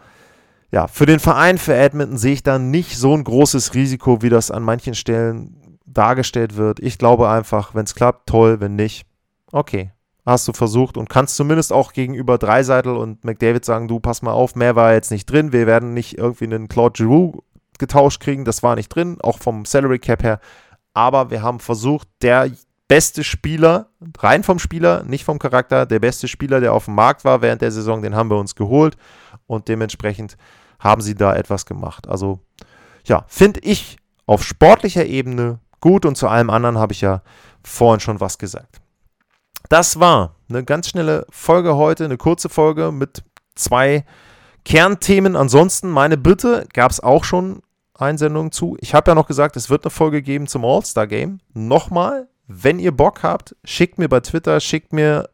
ja, 0.72 0.86
für 0.86 1.06
den 1.06 1.18
Verein, 1.18 1.58
für 1.58 1.74
Edmonton 1.74 2.16
sehe 2.16 2.34
ich 2.34 2.42
da 2.42 2.58
nicht 2.58 2.96
so 2.96 3.14
ein 3.14 3.24
großes 3.24 3.74
Risiko, 3.74 4.22
wie 4.22 4.28
das 4.28 4.50
an 4.50 4.62
manchen 4.62 4.94
Stellen 4.94 5.78
dargestellt 5.84 6.56
wird. 6.56 6.80
Ich 6.80 6.98
glaube 6.98 7.28
einfach, 7.28 7.74
wenn 7.74 7.84
es 7.84 7.94
klappt, 7.94 8.28
toll, 8.28 8.60
wenn 8.60 8.76
nicht, 8.76 9.04
okay, 9.50 9.92
hast 10.24 10.46
du 10.46 10.52
versucht 10.52 10.96
und 10.96 11.08
kannst 11.08 11.36
zumindest 11.36 11.72
auch 11.72 11.92
gegenüber 11.92 12.38
Dreiseitel 12.38 12.96
und 12.96 13.24
McDavid 13.24 13.64
sagen, 13.64 13.88
du, 13.88 13.98
pass 13.98 14.22
mal 14.22 14.32
auf, 14.32 14.54
mehr 14.54 14.76
war 14.76 14.92
jetzt 14.92 15.10
nicht 15.10 15.26
drin, 15.26 15.52
wir 15.52 15.66
werden 15.66 15.92
nicht 15.92 16.18
irgendwie 16.18 16.44
einen 16.44 16.68
Claude 16.68 16.92
Giroux 16.92 17.42
getauscht 17.78 18.20
kriegen, 18.20 18.44
das 18.44 18.62
war 18.62 18.76
nicht 18.76 18.88
drin, 18.90 19.18
auch 19.22 19.38
vom 19.38 19.64
Salary 19.64 19.98
Cap 19.98 20.22
her, 20.22 20.38
aber 20.94 21.30
wir 21.30 21.42
haben 21.42 21.58
versucht, 21.58 22.06
der 22.22 22.50
beste 22.86 23.24
Spieler, 23.24 23.88
rein 24.18 24.42
vom 24.42 24.58
Spieler, 24.58 25.02
nicht 25.04 25.24
vom 25.24 25.38
Charakter, 25.38 25.86
der 25.86 26.00
beste 26.00 26.28
Spieler, 26.28 26.60
der 26.60 26.74
auf 26.74 26.84
dem 26.84 26.94
Markt 26.94 27.24
war 27.24 27.40
während 27.40 27.62
der 27.62 27.72
Saison, 27.72 28.02
den 28.02 28.14
haben 28.14 28.30
wir 28.30 28.38
uns 28.38 28.54
geholt 28.54 28.96
und 29.46 29.68
dementsprechend 29.68 30.36
haben 30.80 31.02
sie 31.02 31.14
da 31.14 31.34
etwas 31.36 31.66
gemacht. 31.66 32.08
Also 32.08 32.40
ja, 33.04 33.24
finde 33.28 33.60
ich 33.60 33.98
auf 34.26 34.42
sportlicher 34.42 35.06
Ebene 35.06 35.60
gut 35.80 36.04
und 36.04 36.16
zu 36.16 36.28
allem 36.28 36.50
anderen 36.50 36.78
habe 36.78 36.92
ich 36.92 37.00
ja 37.00 37.22
vorhin 37.62 38.00
schon 38.00 38.20
was 38.20 38.38
gesagt. 38.38 38.80
Das 39.68 40.00
war 40.00 40.34
eine 40.48 40.64
ganz 40.64 40.88
schnelle 40.88 41.26
Folge 41.30 41.76
heute, 41.76 42.04
eine 42.04 42.16
kurze 42.16 42.48
Folge 42.48 42.90
mit 42.90 43.22
zwei 43.54 44.04
Kernthemen. 44.64 45.36
Ansonsten 45.36 45.90
meine 45.90 46.16
Bitte 46.16 46.66
gab 46.72 46.90
es 46.90 47.00
auch 47.00 47.24
schon 47.24 47.62
Einsendungen 47.94 48.52
zu. 48.52 48.76
Ich 48.80 48.94
habe 48.94 49.10
ja 49.10 49.14
noch 49.14 49.26
gesagt, 49.26 49.56
es 49.56 49.70
wird 49.70 49.84
eine 49.84 49.90
Folge 49.90 50.22
geben 50.22 50.46
zum 50.46 50.64
All-Star-Game. 50.64 51.40
Nochmal, 51.52 52.28
wenn 52.46 52.78
ihr 52.78 52.92
Bock 52.96 53.22
habt, 53.22 53.54
schickt 53.64 53.98
mir 53.98 54.08
bei 54.08 54.20
Twitter, 54.20 54.58
schickt 54.60 54.92
mir 54.92 55.28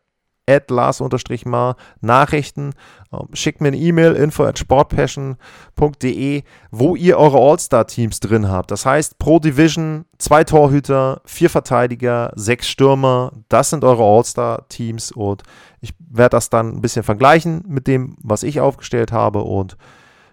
at 0.48 0.70
Lars-Mar 0.70 1.76
Nachrichten. 2.00 2.74
Ähm, 3.20 3.28
schickt 3.34 3.60
mir 3.60 3.68
eine 3.68 3.76
E-Mail, 3.76 4.12
info 4.12 4.44
at 4.44 4.58
sportpassion.de, 4.58 6.42
wo 6.70 6.96
ihr 6.96 7.18
eure 7.18 7.38
All-Star-Teams 7.38 8.20
drin 8.20 8.48
habt. 8.48 8.70
Das 8.70 8.86
heißt, 8.86 9.18
pro 9.18 9.38
Division 9.38 10.04
zwei 10.18 10.44
Torhüter, 10.44 11.20
vier 11.24 11.50
Verteidiger, 11.50 12.32
sechs 12.36 12.68
Stürmer. 12.68 13.32
Das 13.48 13.70
sind 13.70 13.84
eure 13.84 14.04
All-Star-Teams 14.04 15.12
und 15.12 15.42
ich 15.80 15.94
werde 15.98 16.30
das 16.30 16.50
dann 16.50 16.76
ein 16.76 16.80
bisschen 16.80 17.02
vergleichen 17.02 17.64
mit 17.66 17.86
dem, 17.86 18.16
was 18.22 18.42
ich 18.42 18.60
aufgestellt 18.60 19.12
habe 19.12 19.42
und 19.42 19.76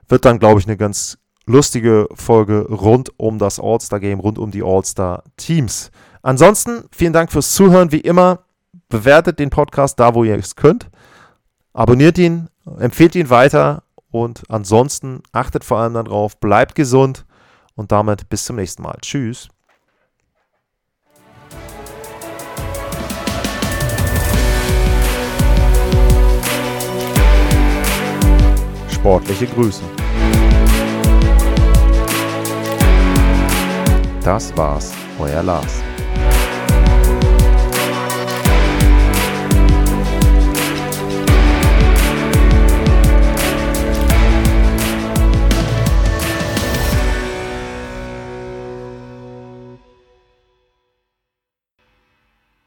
wird 0.07 0.25
dann, 0.25 0.39
glaube 0.39 0.59
ich, 0.59 0.67
eine 0.67 0.77
ganz 0.77 1.17
lustige 1.45 2.07
Folge 2.13 2.67
rund 2.69 3.11
um 3.17 3.37
das 3.37 3.59
All-Star-Game, 3.59 4.19
rund 4.19 4.37
um 4.39 4.51
die 4.51 4.63
All-Star-Teams. 4.63 5.91
Ansonsten 6.21 6.85
vielen 6.91 7.13
Dank 7.13 7.31
fürs 7.31 7.51
Zuhören. 7.51 7.91
Wie 7.91 7.99
immer, 7.99 8.39
bewertet 8.89 9.39
den 9.39 9.49
Podcast 9.49 9.99
da, 9.99 10.15
wo 10.15 10.23
ihr 10.23 10.37
es 10.37 10.55
könnt. 10.55 10.89
Abonniert 11.75 12.19
ihn, 12.19 12.49
empfehlt 12.77 13.15
ihn 13.15 13.31
weiter 13.31 13.81
und 14.11 14.43
ansonsten 14.47 15.23
achtet 15.31 15.63
vor 15.63 15.79
allem 15.79 15.95
darauf, 15.95 16.39
bleibt 16.39 16.75
gesund 16.75 17.25
und 17.75 17.91
damit 17.91 18.29
bis 18.29 18.45
zum 18.45 18.57
nächsten 18.57 18.83
Mal. 18.83 18.97
Tschüss. 19.01 19.49
Sportliche 28.91 29.47
Grüße. 29.47 29.81
Das 34.23 34.55
war's, 34.55 34.93
euer 35.19 35.41
Lars. 35.41 35.81